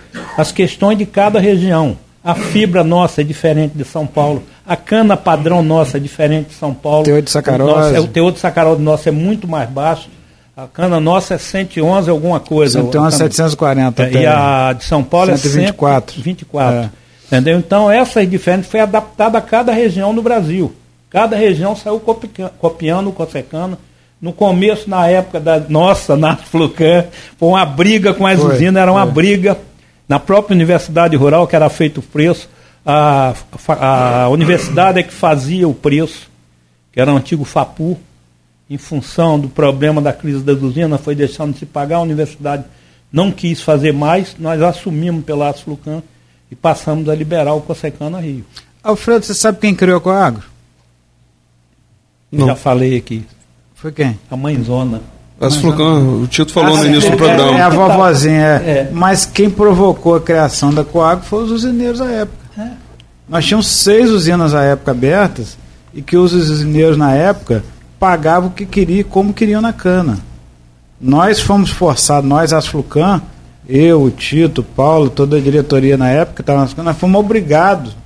[0.40, 1.96] as questões de cada região.
[2.22, 4.42] A fibra nossa é diferente de São Paulo.
[4.66, 7.00] A cana padrão nossa é diferente de São Paulo.
[7.00, 7.72] O teor de sacarose.
[7.72, 10.08] O, nosso, é, o teor de sacarose nosso é muito mais baixo.
[10.56, 12.80] A cana nossa é 111 alguma coisa.
[12.80, 14.02] 111, 740.
[14.02, 16.12] É, e a de São Paulo 124.
[16.12, 16.76] é 124.
[16.76, 16.90] É.
[17.26, 17.58] Entendeu?
[17.58, 20.74] Então, essas diferenças foi adaptada a cada região do Brasil.
[21.08, 22.00] Cada região saiu
[22.58, 23.78] copiando o Cosecana.
[24.20, 27.06] No começo, na época da nossa, na Flucan,
[27.38, 29.14] foi uma briga com as foi, usinas, era uma foi.
[29.14, 29.56] briga
[30.10, 32.48] na própria universidade rural, que era feito o preço,
[32.84, 33.32] a,
[33.68, 36.28] a, a universidade é que fazia o preço,
[36.90, 37.96] que era o antigo FAPU,
[38.68, 42.64] em função do problema da crise da usina, foi deixando de se pagar, a universidade
[43.12, 46.02] não quis fazer mais, nós assumimos pela Asflucan
[46.50, 48.44] e passamos a liberar o Cosecana Rio.
[48.82, 50.42] Alfredo, você sabe quem criou a Coagro?
[52.32, 53.24] Já falei aqui.
[53.76, 54.18] Foi quem?
[54.28, 55.00] A mãezona.
[55.40, 57.58] As Flucan, o Tito falou ah, no início do programa.
[57.58, 58.70] É, a vovozinha, é.
[58.70, 58.90] é.
[58.92, 62.36] Mas quem provocou a criação da Coag foi os usineiros à época.
[62.58, 62.68] É.
[63.26, 65.56] Nós tínhamos seis usinas à época abertas
[65.94, 67.64] e que os usineiros na época
[67.98, 70.18] pagava o que queria e como queriam na cana.
[71.00, 73.22] Nós fomos forçados, nós, as Flucan,
[73.66, 77.96] eu, o Tito, o Paulo, toda a diretoria na época, tava nas nós fomos obrigados,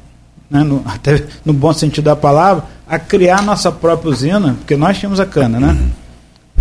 [0.48, 4.98] né, no, até no bom sentido da palavra, a criar nossa própria usina, porque nós
[4.98, 5.76] tínhamos a cana, né?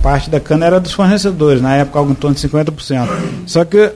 [0.03, 3.07] Parte da cana era dos fornecedores, na época algo em torno de 50%.
[3.47, 3.93] Só que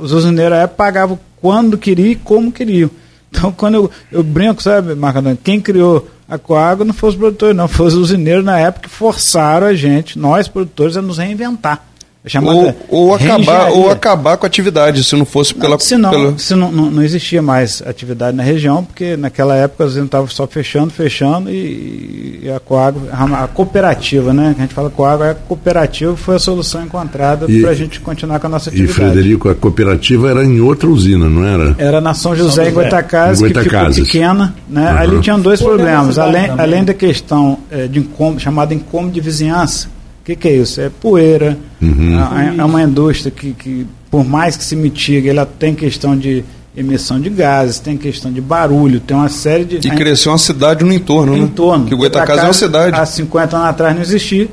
[0.00, 2.88] os usineiros à época pagavam quando queria e como queriam.
[3.28, 7.16] Então, quando eu, eu brinco, sabe, Marco Antônio, quem criou a Coágua não foi os
[7.16, 11.18] produtores, não, foi os usineiros na época que forçaram a gente, nós produtores, a nos
[11.18, 11.84] reinventar.
[12.24, 12.76] É chamada Ou,
[13.08, 15.70] ou, acabar, ou acabar com a atividade, se não fosse pela.
[15.70, 19.56] Não, se não, pela- se não, não, não existia mais atividade na região, porque naquela
[19.56, 24.52] época a gente estava só fechando, fechando, e, e a Coágua, a, a cooperativa, né?
[24.54, 27.98] Que a gente fala Coágua, a cooperativa foi a solução encontrada E- para a gente
[27.98, 28.94] continuar com a nossa E atividade.
[29.12, 31.74] Frederico, a cooperativa era em outra usina, não era?
[31.76, 32.82] Era na São José, São em José.
[32.82, 34.06] Goitacazes, Em que ficou Goitacazes.
[34.06, 34.54] pequena.
[34.68, 34.92] Né?
[34.92, 34.98] Uhum.
[34.98, 36.20] Ali tinham dois problemas.
[36.20, 36.64] Além, também.
[36.64, 39.88] além da questão eh, de incômodo, chamada incômodo de vizinhança.
[40.22, 40.80] O que, que é isso?
[40.80, 41.58] É poeira.
[41.80, 42.16] Uhum.
[42.16, 46.44] É, é uma indústria que, que, por mais que se mitigue, ela tem questão de
[46.76, 49.76] emissão de gases, tem questão de barulho, tem uma série de.
[49.88, 51.50] E cresceu uma cidade no entorno, em né?
[51.54, 51.86] torno.
[51.86, 52.96] Que o Goitacazes é uma cidade.
[52.96, 54.48] Há 50 anos atrás não existia.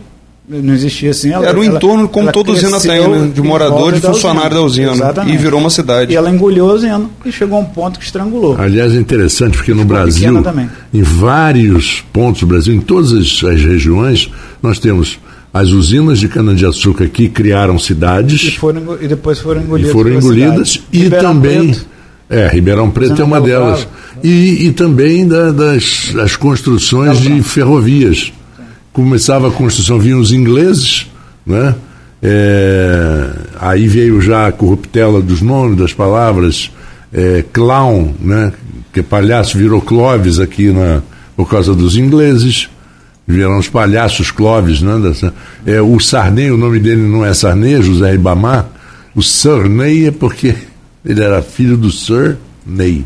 [0.51, 1.29] Não existia assim.
[1.31, 3.31] Ela, Era o ela- entorno como ela toda usina tem, né?
[3.31, 4.93] De em morador volta e funcionário da usina.
[4.93, 5.35] Exatamente.
[5.35, 6.11] E virou uma cidade.
[6.11, 8.59] E ela engoliu a usina e chegou a um ponto que estrangulou.
[8.59, 10.43] Aliás, é interessante porque no Brasil,
[10.91, 15.19] em vários pontos do Brasil, em todas as, as regiões, nós temos
[15.53, 19.91] as usinas de cana-de-açúcar que criaram E, cidades foram, engo- e depois foram e engolidas.
[19.91, 21.85] foram pela engolidas e Ribeirão também Preto,
[22.29, 23.87] é Ribeirão Preto é uma delas.
[24.23, 28.31] e, e também da- das, das construções de ferrovias.
[28.93, 31.07] Começava a construção vinham os ingleses
[31.45, 31.73] né?
[32.21, 33.29] É,
[33.59, 36.69] aí veio já a corruptela dos nomes das palavras
[37.13, 38.51] é, clown né?
[38.93, 41.01] Que palhaço virou Clóvis aqui na
[41.35, 42.67] por causa dos ingleses
[43.29, 44.93] vieram os palhaços Clóvis, né?
[45.65, 48.67] É, o Sarney, o nome dele não é Sarney, é José Ribamar.
[49.15, 50.55] O Sarney é porque
[51.05, 53.05] ele era filho do Sir Ney.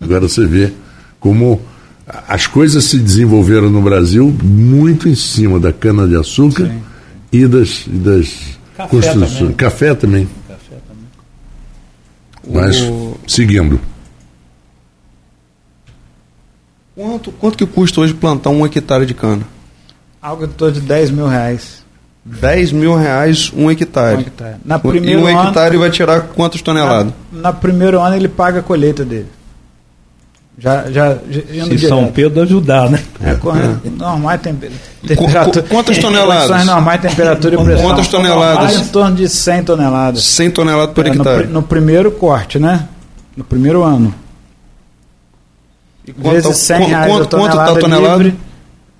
[0.00, 0.72] Agora você vê
[1.20, 1.60] como
[2.26, 6.70] as coisas se desenvolveram no Brasil muito em cima da cana-de-açúcar
[7.32, 8.32] e das, e das
[8.76, 9.38] Café construções.
[9.38, 9.52] também.
[9.54, 10.28] Café também.
[10.48, 12.62] Café também.
[12.62, 13.78] Mas, O- seguindo.
[17.00, 19.42] Quanto, quanto que custa hoje plantar um hectare de cana?
[20.20, 21.80] Algo em torno de 10 mil reais.
[22.26, 24.18] 10 mil reais um hectare.
[24.18, 24.56] Um hectare.
[24.64, 27.12] Na e primeiro um ano- hectare vai tirar quantas toneladas?
[27.32, 29.28] Na, na primeiro ano ele paga a colheita dele.
[30.58, 31.16] Já, já,
[31.50, 32.12] já Se São.
[32.12, 33.02] Pedro ajudar, né?
[33.24, 33.80] É, correto.
[33.96, 34.70] Normais temper,
[35.06, 35.62] temperatura.
[35.62, 36.66] qu- quantas toneladas?
[36.66, 37.82] normais, temperatura e pressão.
[37.82, 38.76] Quantas toneladas?
[38.76, 40.22] Em torno de 100 toneladas.
[40.22, 41.42] 100 toneladas por É, no, hectare.
[41.44, 42.86] pri- no primeiro corte, né?
[43.34, 44.14] No primeiro ano.
[46.06, 48.38] E quanto Vezes tá- 100 quanto- reais quanto- quanto tá tonelada livre,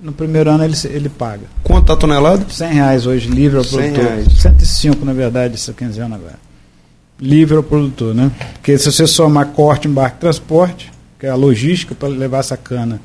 [0.01, 1.43] no primeiro ano ele, ele paga.
[1.63, 2.45] Quanto tá a tonelada?
[2.49, 4.05] 100 reais hoje, livre ao 100 produtor.
[4.05, 4.33] reais.
[4.41, 6.39] 105, na verdade, essa quinzena agora.
[7.19, 8.31] Livre ao produtor, né?
[8.55, 12.57] Porque se você somar corte, embarque e transporte, que é a logística para levar essa
[12.57, 13.01] cana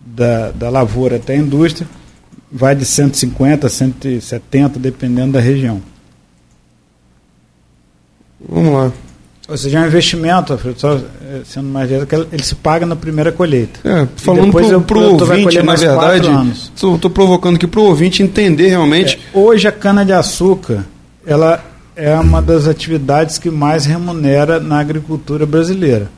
[0.00, 1.86] da, da lavoura até a indústria,
[2.50, 5.82] vai de 150 a 170, dependendo da região.
[8.48, 8.92] Vamos lá.
[9.50, 13.32] Ou seja, é um investimento, só eh, sendo mais direto, ele se paga na primeira
[13.32, 13.80] colheita.
[13.82, 16.28] É, falando pro, o ouvinte, na verdade,
[16.72, 19.18] estou provocando aqui pro ouvinte entender realmente.
[19.34, 20.86] É, hoje a cana-de-açúcar
[21.26, 21.64] ela
[21.96, 26.08] é uma das atividades que mais remunera na agricultura brasileira.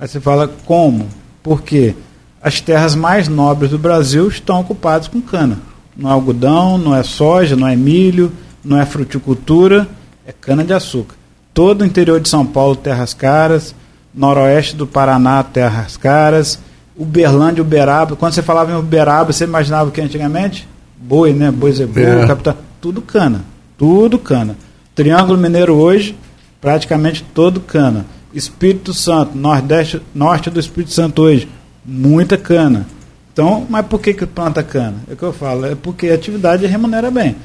[0.00, 1.06] Aí você fala como?
[1.44, 1.94] Porque
[2.42, 5.60] as terras mais nobres do Brasil estão ocupadas com cana.
[5.96, 8.32] Não é algodão, não é soja, não é milho,
[8.64, 9.88] não é fruticultura,
[10.26, 11.14] é cana-de-açúcar.
[11.54, 13.74] Todo o interior de São Paulo, terras caras,
[14.12, 16.58] noroeste do Paraná, terras caras,
[16.96, 18.16] Uberlândia, Uberaba.
[18.16, 20.68] Quando você falava em Uberaba, você imaginava o que antigamente?
[20.96, 21.50] Boi, né?
[21.50, 22.26] Boi zebu, É.
[22.26, 22.56] capital.
[22.80, 23.44] Tudo cana.
[23.78, 24.56] Tudo cana.
[24.94, 26.16] Triângulo Mineiro hoje,
[26.60, 28.04] praticamente todo cana.
[28.32, 31.48] Espírito Santo, nordeste, norte do Espírito Santo hoje,
[31.84, 32.86] muita cana.
[33.32, 34.96] Então, mas por que, que planta cana?
[35.08, 37.36] É o que eu falo, é porque a atividade remunera bem.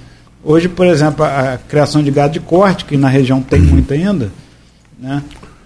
[0.44, 3.94] Hoje, por exemplo, a, a criação de gado de corte, que na região tem muito
[3.94, 4.32] ainda,
[4.98, 5.22] né?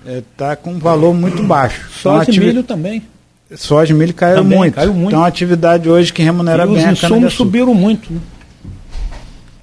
[0.05, 1.87] Está com um valor muito baixo.
[1.99, 3.01] Então, a Soja e ativi- milho também.
[3.55, 4.73] Soja e milho caiu Também, muito.
[4.73, 5.09] caiu muito.
[5.09, 8.11] Então, a atividade hoje que remunera E os bem é a insumos subiram muito.
[8.11, 8.19] Né?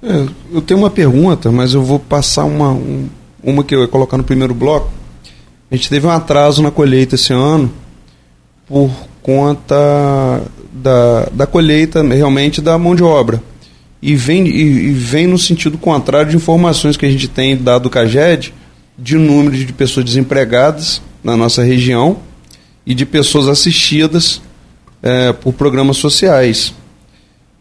[0.03, 3.07] É, eu tenho uma pergunta, mas eu vou passar uma, um-
[3.43, 4.89] uma que eu ia colocar no primeiro bloco.
[5.69, 7.71] A gente teve um atraso na colheita esse ano
[8.67, 8.89] por
[9.21, 10.41] conta
[10.73, 13.41] da, da colheita realmente da mão de obra.
[14.01, 17.83] E vem, e, e vem no sentido contrário de informações que a gente tem dado
[17.83, 18.53] do CAGED
[18.97, 22.17] de número de pessoas desempregadas na nossa região
[22.85, 24.41] e de pessoas assistidas
[25.03, 26.73] eh, por programas sociais.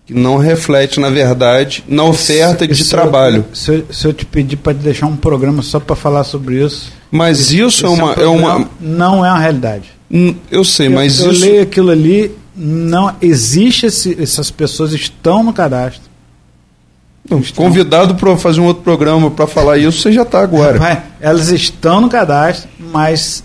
[0.07, 3.45] que não reflete, na verdade, na oferta de se trabalho.
[3.49, 6.65] Eu, se, eu, se eu te pedir para deixar um programa só para falar sobre
[6.65, 6.93] isso.
[7.11, 8.69] Mas isso é uma, é uma.
[8.81, 9.91] Não é uma realidade.
[10.51, 11.41] Eu sei, eu, mas eu isso.
[11.41, 16.10] leio aquilo ali, não existe esse, essas pessoas estão no cadastro.
[17.29, 21.05] Não, Convidado para fazer um outro programa para falar isso, você já está agora.
[21.21, 23.45] Elas estão no cadastro, mas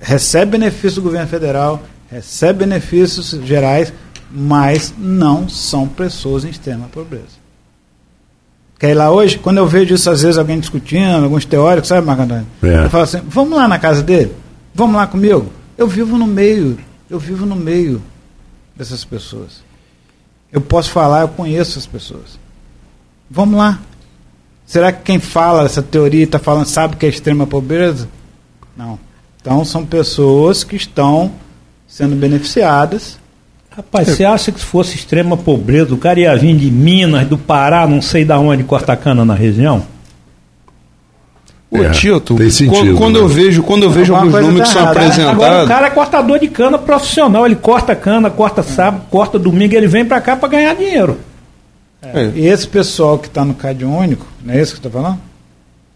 [0.00, 3.92] recebe benefício do governo federal, recebe benefícios gerais,
[4.30, 7.46] mas não são pessoas em extrema pobreza.
[8.78, 9.38] Quer ir lá hoje?
[9.38, 12.46] Quando eu vejo isso, às vezes, alguém discutindo, alguns teóricos, sabe, Marco Antônio?
[12.62, 12.84] É.
[12.84, 14.34] Eu falo assim, vamos lá na casa dele?
[14.74, 15.50] Vamos lá comigo?
[15.78, 16.78] Eu vivo no meio,
[17.08, 18.02] eu vivo no meio
[18.76, 19.64] dessas pessoas.
[20.52, 22.38] Eu posso falar, eu conheço as pessoas.
[23.30, 23.78] Vamos lá.
[24.64, 28.08] Será que quem fala essa teoria está falando sabe que é extrema pobreza?
[28.76, 28.98] Não.
[29.40, 31.30] Então são pessoas que estão
[31.86, 33.18] sendo beneficiadas.
[33.76, 37.36] Rapaz, você acha que se fosse extrema pobreza, o cara ia vir de Minas, do
[37.38, 39.82] Pará, não sei da onde, corta cana na região?
[41.70, 43.20] Ô, É, Tito, sentido, quando, quando né?
[43.20, 45.00] eu vejo, quando eu vejo Alguma alguns números que tá são errada.
[45.00, 45.68] Agora o apresentados.
[45.68, 50.04] cara é cortador de cana profissional, ele corta cana, corta sábado, corta domingo, ele vem
[50.04, 51.18] pra cá pra ganhar dinheiro.
[52.02, 52.30] É.
[52.34, 55.18] E esse pessoal que está no Cade Único, não é isso que está falando?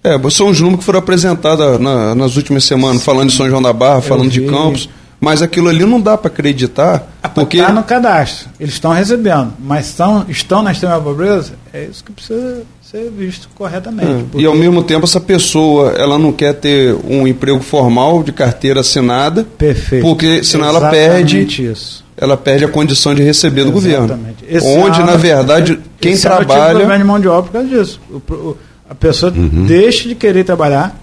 [0.02, 3.60] É, são os números que foram apresentados na- nas últimas semanas, falando de São João
[3.62, 4.40] da Barra, falando de.
[4.42, 4.88] Campos.
[5.22, 9.88] Mas aquilo ali não dá para acreditar, porque Está no cadastro, eles estão recebendo, mas
[9.88, 11.52] estão, estão na extrema pobreza?
[11.74, 14.10] É isso que precisa ser visto corretamente.
[14.10, 18.22] É, porque E ao mesmo tempo essa pessoa, ela não quer ter um emprego formal
[18.22, 20.00] de carteira assinada, Perfeito.
[20.02, 22.02] porque senão ela Exatamente perde, isso.
[22.16, 24.06] ela perde a condição de receber do governo.
[24.06, 24.44] Exatamente.
[24.48, 27.68] Esse Onde ano- na verdade quem esse trabalha, problema de mão de obra por causa
[27.68, 28.00] disso.
[28.10, 28.56] O o-
[28.88, 29.66] a pessoa Uhum.
[29.66, 30.98] deixa de querer trabalhar,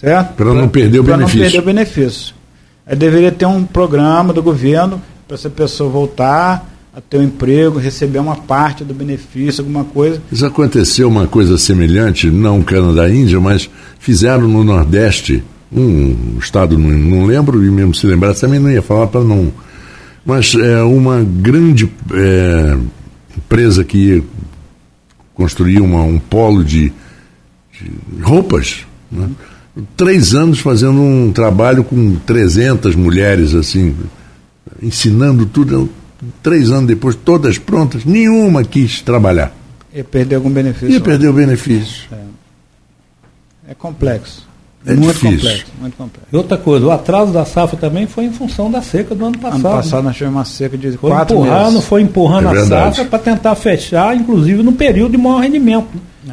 [0.00, 0.34] certo?
[0.34, 1.38] Pra não perder o Pra benefício.
[1.40, 2.34] não perder o benefício.
[2.86, 6.66] Aí deveria ter um programa do governo para essa pessoa voltar
[6.96, 10.20] a ter um emprego, receber uma parte do benefício, alguma coisa.
[10.32, 13.68] Isso aconteceu uma coisa semelhante, não Canadá Índia, mas
[14.00, 18.82] fizeram no Nordeste, um estado, não, não lembro, e mesmo se lembrar, também não ia
[18.82, 19.52] falar para não.
[20.26, 22.76] Mas é uma grande é,
[23.50, 24.22] empresa que ia
[25.34, 26.92] construir uma, um polo de,
[27.72, 28.86] de roupas.
[29.10, 29.28] Né?
[29.96, 33.96] Três anos fazendo um trabalho com 300 mulheres, assim,
[34.80, 35.90] ensinando tudo.
[36.42, 39.52] Três anos depois, todas prontas, nenhuma quis trabalhar.
[39.92, 40.90] E perder algum benefício.
[40.90, 42.08] Ia perder o benefício.
[43.66, 44.46] É complexo.
[44.86, 45.36] É muito difícil.
[45.38, 45.66] complexo.
[45.80, 46.28] Muito complexo.
[46.32, 49.38] E outra coisa, o atraso da safra também foi em função da seca do ano
[49.38, 49.66] passado.
[49.66, 51.84] Ano passado nós tivemos uma seca de Foi quatro empurrando, meses.
[51.84, 55.88] foi empurrando É a safra para tentar fechar, inclusive no período de maior rendimento.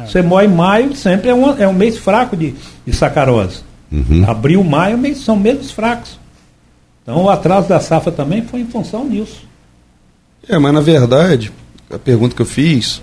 [0.06, 2.54] Você moe em maio, sempre é um, é um mês fraco de,
[2.86, 3.60] de sacarose.
[4.26, 6.18] Abril, maio mês- são meses fracos.
[7.02, 9.46] Então o atraso da safra também foi em função disso.
[10.48, 11.52] É, mas na verdade,
[11.92, 13.02] a pergunta que eu fiz,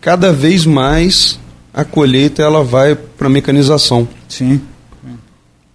[0.00, 1.38] cada vez mais
[1.76, 4.08] a colheita ela vai para mecanização.
[4.28, 4.60] Sim.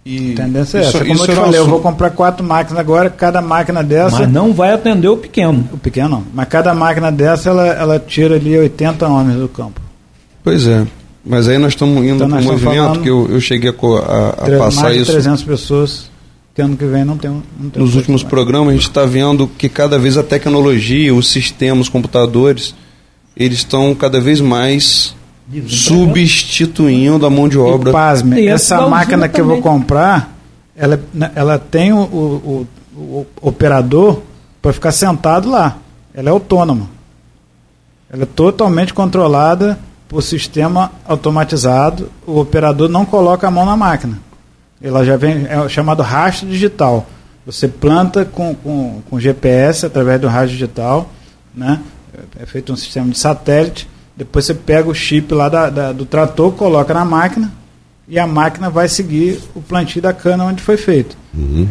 [0.04, 0.98] E A tendência é isso- essa.
[0.98, 4.18] Como isso eu te falei, eu vou comprar quatro máquinas agora, cada máquina dessa.
[4.18, 5.68] Mas não vai atender o pequeno.
[5.72, 6.24] O pequeno não.
[6.34, 9.80] Mas cada máquina dessa, ela, ela tira ali 80 homens do campo.
[10.42, 10.84] Pois é.
[11.24, 14.28] Mas aí nós estamos indo Então para um movimento que eu, eu cheguei a, a-
[14.30, 16.10] a Tre- passar mais de isso 300 pessoas
[16.52, 18.28] que ano que vem não tem, um- não tem nos últimos mais.
[18.30, 18.70] programas.
[18.70, 22.74] A gente está vendo que cada vez a tecnologia, os sistemas, os computadores,
[23.36, 25.14] eles estão cada vez mais
[25.68, 27.90] substituindo a mão de obra.
[27.90, 30.36] E pasme, E essa máquina que eu vou comprar,
[30.76, 31.00] ela,
[31.34, 34.20] ela tem o, o- o- o operador
[34.60, 35.78] para ficar sentado lá.
[36.14, 36.88] Ela é autônoma.
[38.12, 39.78] Ela é totalmente controlada
[40.08, 42.10] por sistema automatizado.
[42.26, 44.18] O operador não coloca a mão na máquina.
[44.82, 47.06] Ela já vem, é o chamado rastro digital.
[47.46, 51.08] Você planta com, com, com GPS através do rastro digital,
[51.54, 51.80] né?
[52.38, 53.88] É feito um sistema de satélite.
[54.16, 57.52] Depois você pega o chip lá da- da- do trator, coloca na máquina
[58.08, 61.16] e a máquina vai seguir o plantio da cana onde foi feito.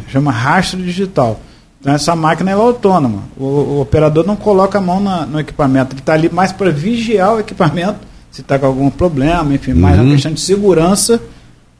[0.09, 1.39] Chama rastro digital.
[1.79, 3.23] Então essa máquina é autônoma.
[3.37, 5.93] O, o operador não coloca a mão na- no equipamento.
[5.93, 7.99] Ele está ali mais para vigiar o equipamento,
[8.31, 11.21] se está com algum problema, enfim, mais uma questão de segurança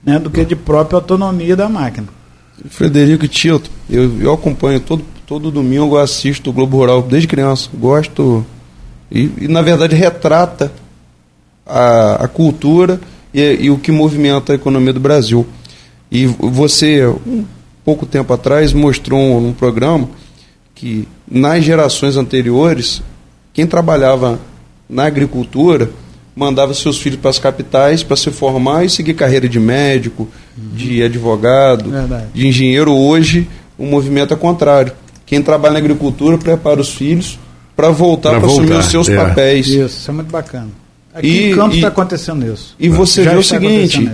[0.03, 2.07] né, do que de própria autonomia da máquina.
[2.69, 7.69] Frederico Tito, eu, eu acompanho todo, todo domingo, eu assisto o Globo Rural desde criança.
[7.73, 8.45] Gosto
[9.11, 10.71] e, e, na verdade retrata
[11.65, 12.99] a, a cultura
[13.33, 15.45] e, e o que movimenta a economia do Brasil.
[16.11, 17.45] E você, um
[17.83, 20.09] pouco tempo atrás, mostrou um, um programa
[20.73, 23.01] que nas gerações anteriores,
[23.53, 24.39] quem trabalhava
[24.89, 25.89] na agricultura
[26.35, 31.03] mandava seus filhos para as capitais para se formar e seguir carreira de médico, de
[31.03, 32.27] advogado, Verdade.
[32.33, 32.93] de engenheiro.
[32.93, 33.47] Hoje,
[33.77, 34.93] o movimento é contrário.
[35.25, 37.37] Quem trabalha na agricultura prepara os filhos
[37.81, 39.15] para voltar para assumir os seus é.
[39.15, 39.67] papéis.
[39.67, 40.69] Isso, isso é muito bacana.
[41.13, 42.75] Aqui E- em Campos está acontecendo isso.
[42.79, 44.11] E você Já vê o seguinte: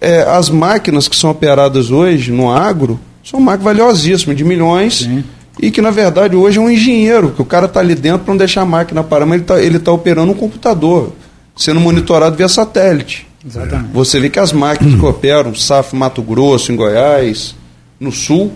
[0.00, 5.22] é, as máquinas que são operadas hoje no agro são máquinas valiosíssimas, de milhões, Sim.
[5.60, 8.32] e que na verdade hoje é um engenheiro, que o cara está ali dentro para
[8.32, 11.12] não deixar a máquina parar, mas ele está ele tá operando um computador,
[11.54, 13.28] sendo monitorado via satélite.
[13.46, 13.90] Exatamente.
[13.92, 17.54] Você vê que as máquinas que operam, SAF Mato Grosso, em Goiás,
[17.98, 18.52] no sul,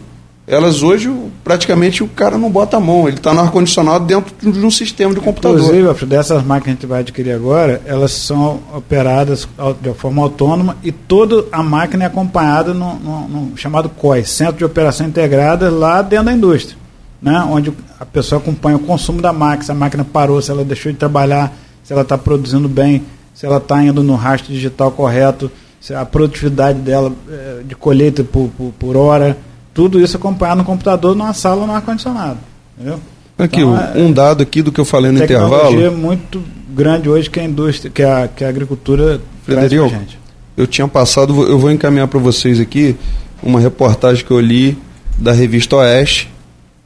[0.46, 1.10] elas hoje
[1.42, 5.14] praticamente o cara não bota a mão, ele está no ar-condicionado dentro de um sistema
[5.14, 5.58] de computador.
[5.74, 9.48] Inclusive, dessas máquinas que a gente vai adquirir agora, elas são operadas
[9.80, 14.56] de forma autônoma e toda a máquina é acompanhada no, no- no chamado COI, Centro
[14.58, 16.76] de Operação Integrada, lá dentro da indústria,
[17.22, 17.38] né?
[17.50, 20.92] onde a pessoa acompanha o consumo da máquina, se a máquina parou, se ela deixou
[20.92, 25.50] de trabalhar, se ela está produzindo bem, se ela está indo no rastro digital correto,
[25.80, 29.36] se a produtividade dela eh, de colheita por, por, por hora,
[29.74, 32.38] tudo isso acompanhado no computador, numa sala, no ar-condicionado.
[32.78, 33.00] Entendeu?
[33.36, 35.84] Aqui, Então, é- um dado aqui do que eu falei no tecnologia intervalo.
[35.86, 40.18] é muito grande hoje que a indústria, que a, que a agricultura Frederico, gente.
[40.56, 42.96] eu tinha passado, eu vou encaminhar para vocês aqui
[43.42, 44.78] uma reportagem que eu li
[45.18, 46.30] da revista Oeste,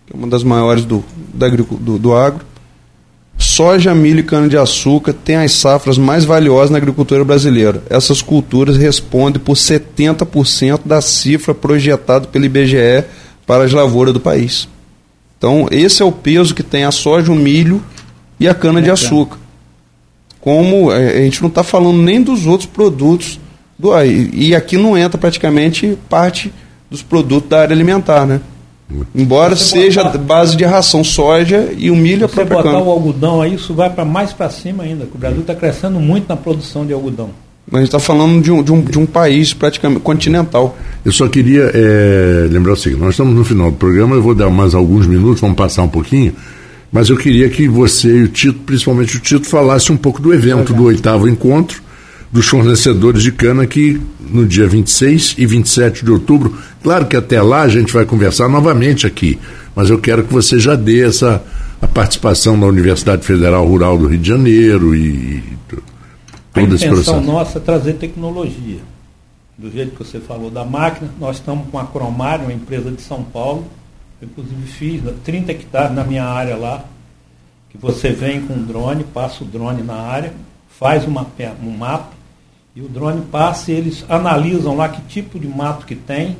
[0.07, 2.41] que é uma das maiores do, da do, do agro.
[3.39, 7.82] Soja, milho e cana-de-açúcar têm as safras mais valiosas na agricultura brasileira.
[7.89, 13.05] Essas culturas respondem por 70% da cifra projetada pelo IBGE
[13.47, 14.68] para as lavouras do país.
[15.39, 17.80] Então, esse é o peso que tem a soja, o milho
[18.41, 19.39] e a cana-de-açúcar
[20.41, 23.39] como é, a gente não está falando nem dos outros produtos
[23.78, 26.53] do e aqui não entra praticamente parte
[26.91, 28.41] dos produtos da área alimentar, né?
[29.14, 32.57] Embora Você seja botar- base de ração soja e o milho a Se você própria
[32.59, 32.84] botar cana.
[32.84, 36.01] o algodão aí, isso vai para mais para cima ainda, que o Brasil está crescendo
[36.01, 37.30] muito na produção de algodão.
[37.70, 40.74] Mas a gente está falando de um, de, um, de um país praticamente continental.
[41.05, 44.34] Eu só queria eh, lembrar o seguinte: nós estamos no final do programa, eu vou
[44.34, 46.32] dar mais alguns minutos, vamos passar um pouquinho,
[46.91, 50.32] mas eu queria que você e o Tito, principalmente o Tito, falasse um pouco do
[50.32, 51.82] evento do oitavo encontro
[52.32, 54.01] dos fornecedores de cana que
[54.31, 56.57] no dia 26 e 27 de outubro.
[56.83, 59.39] Claro que até lá a gente vai conversar novamente aqui,
[59.74, 61.43] mas eu quero que você já dê essa
[61.81, 65.43] a participação da Universidade Federal Rural do Rio de Janeiro e, e
[66.33, 67.20] A todo esse intenção processo.
[67.20, 68.81] nossa é trazer tecnologia.
[69.57, 73.01] Do jeito que você falou da máquina, nós estamos com a Cromário, uma empresa de
[73.01, 73.66] São Paulo.
[74.20, 76.85] Eu, inclusive, fiz 30 hectares na minha área lá,
[77.70, 80.33] que você vem com um drone, passa o drone na área,
[80.68, 81.26] faz uma,
[81.62, 82.11] um mapa,
[82.79, 86.37] e o drone passa e eles analisam lá que tipo de mato que tem,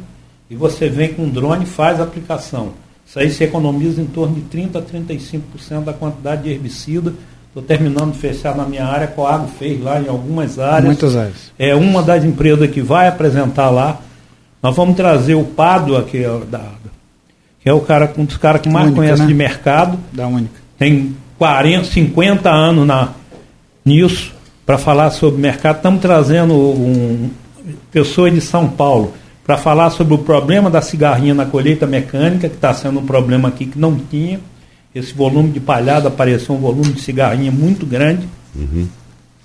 [0.49, 2.75] e você vem com um drone e faz a aplicação.
[3.05, 7.13] Isso aí se economiza em torno de 30% a 35% da quantidade de herbicida.
[7.49, 10.85] Estou terminando de fechar na minha área, a Coago fez lá em algumas áreas.
[10.85, 11.53] Muitas áreas.
[11.59, 13.99] É uma das empresas que vai apresentar lá.
[14.63, 16.63] Nós vamos trazer o Pádua, que é, da,
[17.61, 19.27] que é o cara, um dos caras que mais Única, conhece né?
[19.27, 19.99] de mercado.
[20.13, 20.55] Da única.
[20.79, 23.09] Tem 40, 50 anos na,
[23.85, 24.38] nisso
[24.69, 25.77] para falar sobre mercado.
[25.77, 27.31] Estamos trazendo um,
[27.91, 32.55] pessoas de São Paulo para falar sobre o problema da cigarrinha na colheita mecânica, que
[32.55, 34.39] está sendo um problema aqui que não tinha.
[34.95, 38.29] Esse volume de palhada apareceu um volume de cigarrinha muito grande.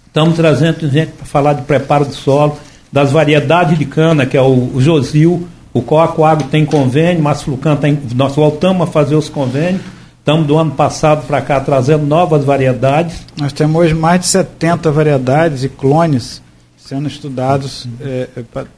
[0.08, 2.58] Estamos trazendo gente para falar de preparo do solo,
[2.92, 7.44] das variedades de cana, que é o, o Josil, o Coaco Agro tem convênio, mas
[7.44, 7.98] Flucan tem.
[8.14, 9.84] Nós voltamos a fazer os convênios.
[10.24, 13.26] Estamos do ano passado para cá trazendo novas variedades.
[13.38, 16.42] Nós temos hoje mais de 70 variedades e clones
[16.78, 17.86] sendo estudados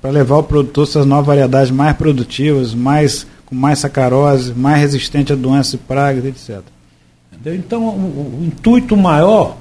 [0.01, 5.33] para levar o produtor essas novas variedades mais produtivas, mais com mais sacarose, mais resistente
[5.33, 6.61] a doenças e pragas, etc.
[7.31, 7.53] Entendeu?
[7.53, 9.55] Então, o, o intuito maior,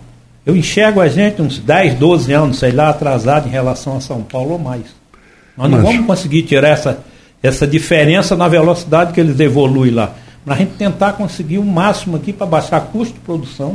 [0.47, 4.23] eu enxergo a gente uns 10, 12 anos, sei lá, atrasado em relação a São
[4.23, 4.85] Paulo ou mais.
[5.55, 7.01] Nós não Mas- vamos conseguir tirar essa,
[7.43, 10.15] essa diferença na velocidade que eles evoluem lá.
[10.45, 13.75] Para a gente tentar conseguir o máximo aqui para baixar custo de produção,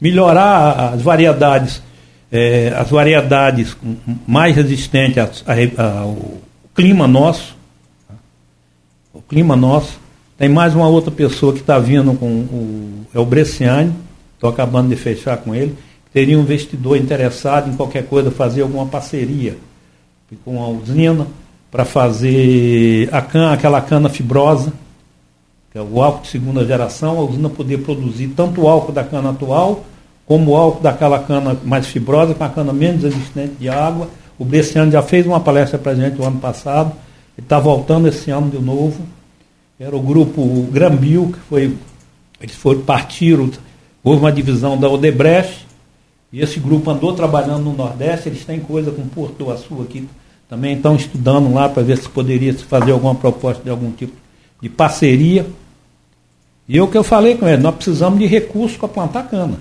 [0.00, 1.80] melhorar a- as variedades,
[2.32, 3.76] eh, as variedades
[4.26, 5.44] mais resistentes
[5.78, 6.16] ao
[6.74, 7.54] clima nosso.
[9.14, 10.00] O clima nosso.
[10.36, 13.06] Tem mais uma outra pessoa que está vindo com o.
[13.14, 13.92] É o Bresciani,
[14.34, 15.76] estou acabando de fechar com ele.
[16.12, 19.56] Teria um investidor interessado em qualquer coisa, fazer alguma parceria
[20.44, 21.26] com a usina
[21.70, 24.72] para fazer a cana, aquela cana fibrosa,
[25.72, 29.02] que é o álcool de segunda geração, a usina poder produzir tanto o álcool da
[29.02, 29.82] cana atual,
[30.26, 34.08] como o álcool daquela cana mais fibrosa, com a cana menos resistente de água.
[34.38, 36.92] O Bresciano já fez uma palestra para a gente o ano passado,
[37.38, 39.02] ele está voltando esse ano de novo.
[39.80, 41.74] Era o grupo Grambil, que foi.
[42.38, 43.50] Eles foram, partiram,
[44.04, 45.66] houve uma divisão da Odebrecht,
[46.30, 50.06] e esse grupo andou trabalhando no Nordeste, eles têm coisa com Porto Açu aqui,
[50.48, 54.12] também estão estudando lá para ver se poderia se fazer alguma proposta de algum tipo
[54.60, 55.46] de parceria.
[56.68, 59.58] E o que eu falei com ele, nós precisamos de recursos para plantar cana.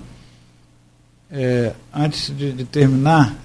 [1.31, 3.35] É, antes de, de terminar,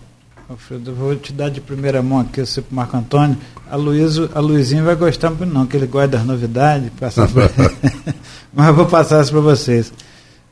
[0.48, 3.36] Alfredo, eu vou te dar de primeira mão aqui, você para Marco Antônio.
[3.68, 6.90] A, Luísa, a Luizinho vai gostar muito não, que ele gosta das novidades.
[7.00, 7.50] Passar pra...
[8.54, 9.92] Mas eu vou passar isso para vocês.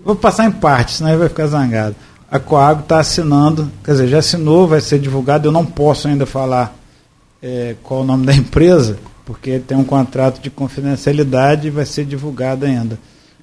[0.05, 1.95] Vou passar em partes, senão ele vai ficar zangado.
[2.31, 5.47] A Coago está assinando, quer dizer, já assinou, vai ser divulgado.
[5.47, 6.77] Eu não posso ainda falar
[7.41, 12.05] é, qual o nome da empresa, porque tem um contrato de confidencialidade e vai ser
[12.05, 12.99] divulgado ainda.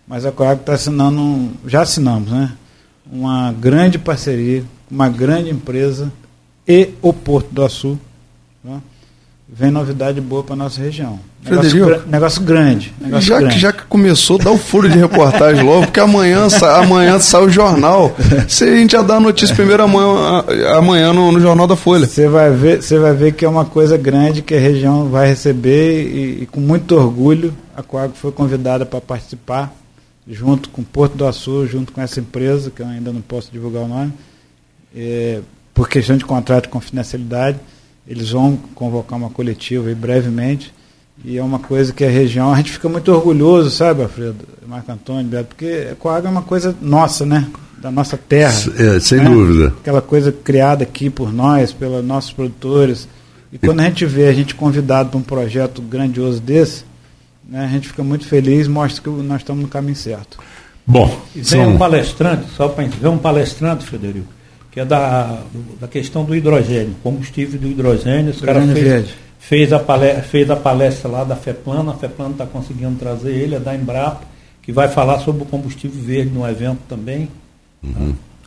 [0.07, 2.51] Mas a Coago está assinando, já assinamos, né?
[3.11, 6.11] Uma grande parceria, uma grande empresa
[6.67, 7.99] e o Porto do Açu.
[8.63, 8.82] Né?
[9.54, 11.20] Vem novidade boa para nossa região.
[11.43, 12.93] Negócio, gra negócio grande.
[13.02, 13.54] Negócio já, grande.
[13.54, 16.47] Que, já que começou, dá o furo de reportagem logo, porque amanhã,
[16.78, 18.16] amanhã sai o jornal.
[18.47, 20.45] Se a gente já dá a notícia primeiro amanhã,
[20.78, 22.06] amanhã no, no Jornal da Folha.
[22.08, 26.04] Você vai, ver, vai ver que é uma coisa grande que a região vai receber
[26.04, 29.74] e, e com muito orgulho a Coag foi convidada para participar,
[30.28, 33.84] junto com Porto do Açu, junto com essa empresa, que eu ainda não posso divulgar
[33.84, 34.14] o nome,
[34.95, 35.41] é,
[35.74, 37.60] por questão de contrato de confidencialidade.
[38.12, 40.74] Eles vão convocar uma coletiva aí brevemente.
[41.24, 44.91] E é uma coisa que a região, a gente fica muito orgulhoso, sabe, Alfredo, Marco
[44.91, 47.47] Antônio, Beto, porque a Coag é uma coisa nossa, né?
[47.78, 48.53] Da nossa terra.
[48.78, 49.30] É, sem né?
[49.30, 49.68] dúvida.
[49.80, 53.07] Aquela coisa criada aqui por nós, pelos nossos produtores.
[53.53, 56.84] E quando a gente vê a gente convidado para um projeto grandioso desse,
[57.47, 60.38] né, a gente fica muito feliz, mostra que nós estamos no caminho certo.
[60.86, 61.76] Bom, E vem são...
[61.76, 64.28] um palestrante, só para ver um palestrante, Frederico,
[64.72, 65.43] que é da,
[65.80, 68.34] da questão do hidrogênio, combustível do hidrogênio.
[68.39, 69.15] Caras Hidrogênio fez, verde.
[69.39, 73.55] fez, a palestra, fez a palestra lá da FEPLAN, a FEPLAN está conseguindo trazer ele,
[73.55, 74.22] é da Embrapa,
[74.61, 77.28] que vai falar sobre o combustível verde no evento também.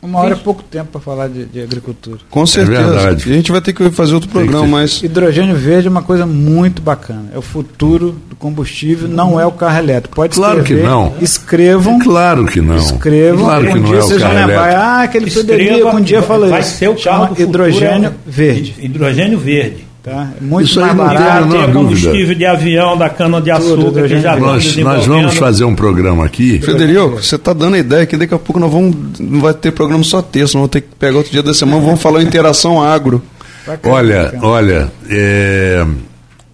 [0.05, 2.19] Uma hora é pouco tempo para falar de, de agricultura.
[2.29, 2.83] Com certeza.
[2.83, 3.29] verdade.
[3.29, 6.25] E a gente vai ter que fazer outro programa, mas Hidrogênio verde é uma coisa
[6.25, 7.25] muito bacana.
[7.33, 10.15] É o futuro do combustível, não é o carro elétrico.
[10.15, 11.13] Pode Claro que escrever, não.
[11.21, 11.99] Escrevam.
[11.99, 12.75] Claro que não.
[12.77, 13.45] Escrevam.
[13.45, 14.63] Claro que um não dia é o vocês vão carro lembrar.
[14.67, 14.81] elétrico.
[14.85, 16.77] Ah, aquele Escreva, um dia falou vai isso.
[16.77, 18.75] ser o carro do futuro, hidrogênio é o- verde.
[18.79, 19.84] Hidrogênio verde.
[20.05, 20.29] Tá?
[20.39, 21.47] É muito Isso aí mais não tem a barato.
[21.47, 21.79] menor Tem dúvida.
[21.79, 24.67] combustível de avião, da cana-de-açúcar, que já verde.
[24.67, 26.59] estão Nós, nós vamos fazer um programa aqui.
[26.59, 28.95] Frederico, você está dando a ideia que daqui a pouco nós vamos.
[29.19, 31.81] Não vai ter programa só terça, nós vamos ter que pegar outro dia da semana,
[31.81, 33.19] vamos falar interação agro.
[33.65, 34.45] Bacana, Olha, bacana.
[34.45, 35.83] olha, é,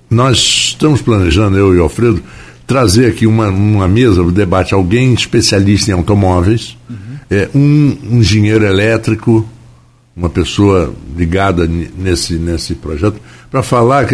[0.10, 2.24] nós estamos planejando, eu e o Alfredo,
[2.66, 6.78] trazer aqui uma, uma mesa de debate, alguém especialista em automóveis,
[7.30, 9.46] é, um engenheiro elétrico,
[10.16, 13.16] uma pessoa ligada nesse, nesse projeto,
[13.50, 14.06] para falar,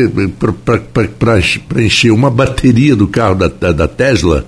[0.60, 4.46] para preencher uma bateria do carro da, da, da Tesla,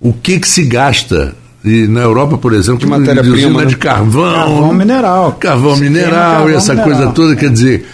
[0.00, 1.34] o que, que se gasta.
[1.62, 3.64] E na Europa, por exemplo, De matéria-prima, usina né?
[3.66, 5.32] de carvão, Carvão mineral.
[5.34, 6.96] carvão Sistema mineral, carvão essa mineral.
[6.98, 7.86] coisa toda, quer dizer,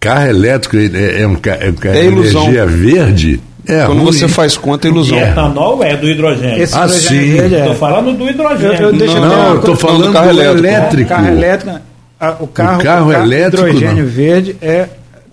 [0.00, 2.42] carro elétrico é, é um, é um ca- É ilusão.
[2.42, 3.40] energia verde.
[3.66, 4.12] É Quando ruim.
[4.12, 5.16] você faz conta, é ilusão.
[5.16, 6.62] E etanol é do hidrogênio.
[6.62, 7.32] Esse Ah, hidrogênio sim.
[7.36, 8.72] verde é- Estou falando do hidrogênio.
[8.74, 10.58] Eu, eu deixo Não, estou falando do carro do elétrico.
[10.66, 11.08] elétrico.
[11.08, 11.80] Carro elétrico,
[12.20, 14.10] a- o carro, O carro elétrico, hidrogênio não.
[14.10, 14.86] verde é,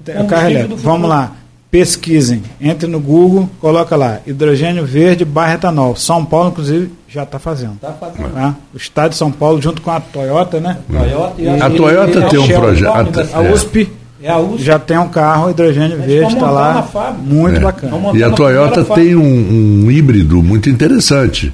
[0.07, 0.75] é o carro elétrico.
[0.77, 1.31] Vamos lá,
[1.71, 5.95] pesquisem, entre no Google, coloca lá, hidrogênio verde barra etanol.
[5.95, 7.77] São Paulo, inclusive, já está fazendo.
[7.81, 8.33] Tá fazendo.
[8.33, 8.55] Tá?
[8.73, 10.77] O estado de São Paulo, junto com a Toyota, né?
[10.91, 13.19] Toyota e A e- Toyota e- tem um projeto-.
[13.33, 13.51] A É.
[13.51, 13.89] USP
[14.21, 14.63] É a USP.
[14.63, 17.23] já tem um carro hidrogênio verde, está lá, a fábrica.
[17.25, 17.59] muito É.
[17.59, 17.91] bacana.
[17.97, 21.53] Vamos- E a Toyota tem um, um híbrido muito interessante.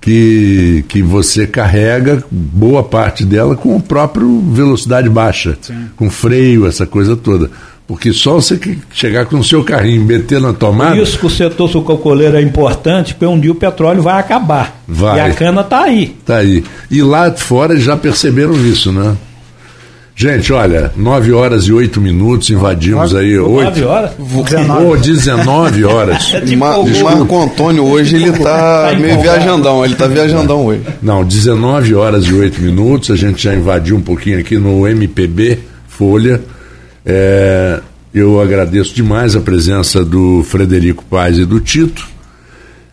[0.00, 5.58] Que, que você carrega boa parte dela com o próprio velocidade baixa,
[5.96, 7.50] com freio, essa coisa toda.
[7.86, 10.94] Porque só você que chegar com o seu carrinho, meter na tomada.
[10.94, 14.80] Por isso que o setor sucocoleiro é importante, porque um dia o petróleo vai acabar.
[14.86, 15.16] Vai.
[15.18, 16.16] E a cana está aí.
[16.24, 16.62] Tá aí.
[16.90, 19.16] E lá fora eles já perceberam isso, né?
[20.20, 23.86] Gente, olha, 9 horas e 8 minutos, invadimos aí Nove 8.
[23.86, 24.10] horas.
[24.18, 24.84] 19.
[24.84, 26.32] Ou 19 horas.
[26.58, 30.80] Ma o- Marco Antônio hoje ele tá Tá meio viajandão, ele tá viajandão hoje.
[31.00, 33.12] Não, 19 horas e 8 minutos.
[33.12, 36.40] A gente já invadiu um pouquinho aqui no MPB Folha.
[37.06, 37.78] É,
[38.12, 42.08] eu agradeço demais a presença do Frederico Paz e do Tito.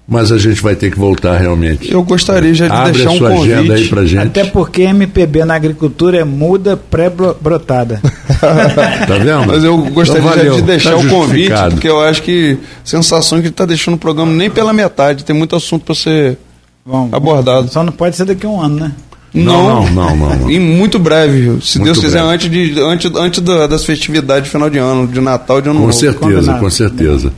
[0.07, 1.91] Mas a gente vai ter que voltar realmente.
[1.91, 3.89] Eu gostaria já de Abre deixar a um sua agenda aí convite.
[3.89, 4.27] pra gente.
[4.27, 7.99] Até porque MPB na agricultura é muda pré-brotada.
[8.39, 9.47] Tá vendo?
[9.47, 13.39] Mas eu gostaria Então, já de deixar Tá o convite, porque eu acho que sensação
[13.39, 16.37] que ele está deixando o programa nem pela metade, tem muito assunto para ser
[16.85, 17.67] Vamos, abordado.
[17.71, 18.91] Só não pode ser daqui a um ano, né?
[19.33, 20.51] Não, não, não, não, não.
[20.51, 22.33] Em muito breve, se Muito Deus quiser, breve.
[22.35, 25.79] antes, de, antes, antes da- das festividades de final de ano, de Natal, de Ano
[25.79, 25.97] Com Novo.
[25.97, 26.59] certeza, combinado.
[26.59, 27.33] com certeza.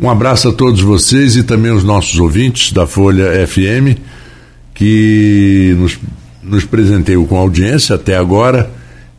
[0.00, 3.98] Um abraço a todos vocês e também os nossos ouvintes da Folha FM,
[4.72, 5.98] que nos,
[6.40, 8.70] nos presenteiam com audiência até agora.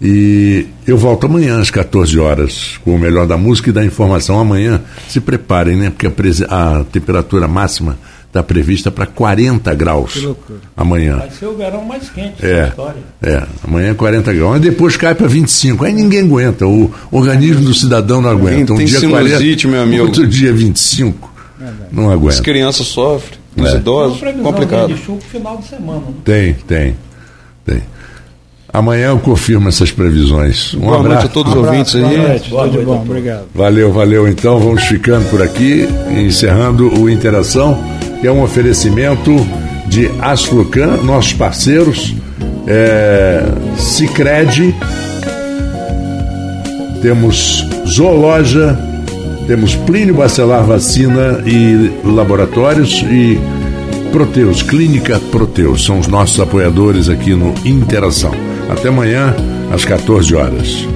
[0.01, 4.39] E eu volto amanhã às 14 horas com o melhor da música e da informação.
[4.39, 5.89] Amanhã se preparem, né?
[5.89, 7.97] Porque a, a temperatura máxima
[8.29, 10.59] está prevista para 40 graus Que loucura.
[10.77, 11.17] amanhã.
[11.17, 13.01] Vai ser o verão mais quente da É, história.
[13.21, 14.51] é, amanhã é 40 graus.
[14.51, 15.83] Mas depois cai para 25.
[15.83, 16.65] Aí ninguém aguenta.
[16.67, 18.67] O organismo do cidadão não aguenta.
[18.75, 20.03] Tem- tem sinusite, meu amigo.
[20.05, 21.27] Outro dia 25.
[21.91, 22.41] Não As aguenta.
[22.43, 23.71] crianças sofrem, os É.
[23.71, 24.93] Tem idosos, uma previsão complicado.
[24.93, 25.99] de chuva final de semana.
[26.01, 26.13] Né?
[26.23, 26.95] Tem, tem,
[27.65, 27.81] tem.
[28.71, 30.75] Amanhã eu confirmo essas previsões.
[30.75, 31.25] Um Boa noite abraço.
[31.25, 32.01] a todos os Um ouvintes aí.
[32.17, 33.45] noite, Boa noite bom, obrigado.
[33.55, 34.27] Valeu, valeu.
[34.27, 37.83] Então vamos ficando por aqui, encerrando o Interação,
[38.23, 39.35] é um oferecimento
[39.87, 42.15] de Asflucan, nossos parceiros,
[42.67, 43.43] é,
[43.77, 44.75] Cicred,
[47.01, 48.77] temos Zoologia,
[49.47, 53.39] temos Plínio Bacelar Vacina e Laboratórios e
[54.11, 58.31] Proteus, Clínica Proteus, são os nossos apoiadores aqui no Interação.
[58.69, 59.35] Até amanhã,
[59.71, 60.87] às 14 horas.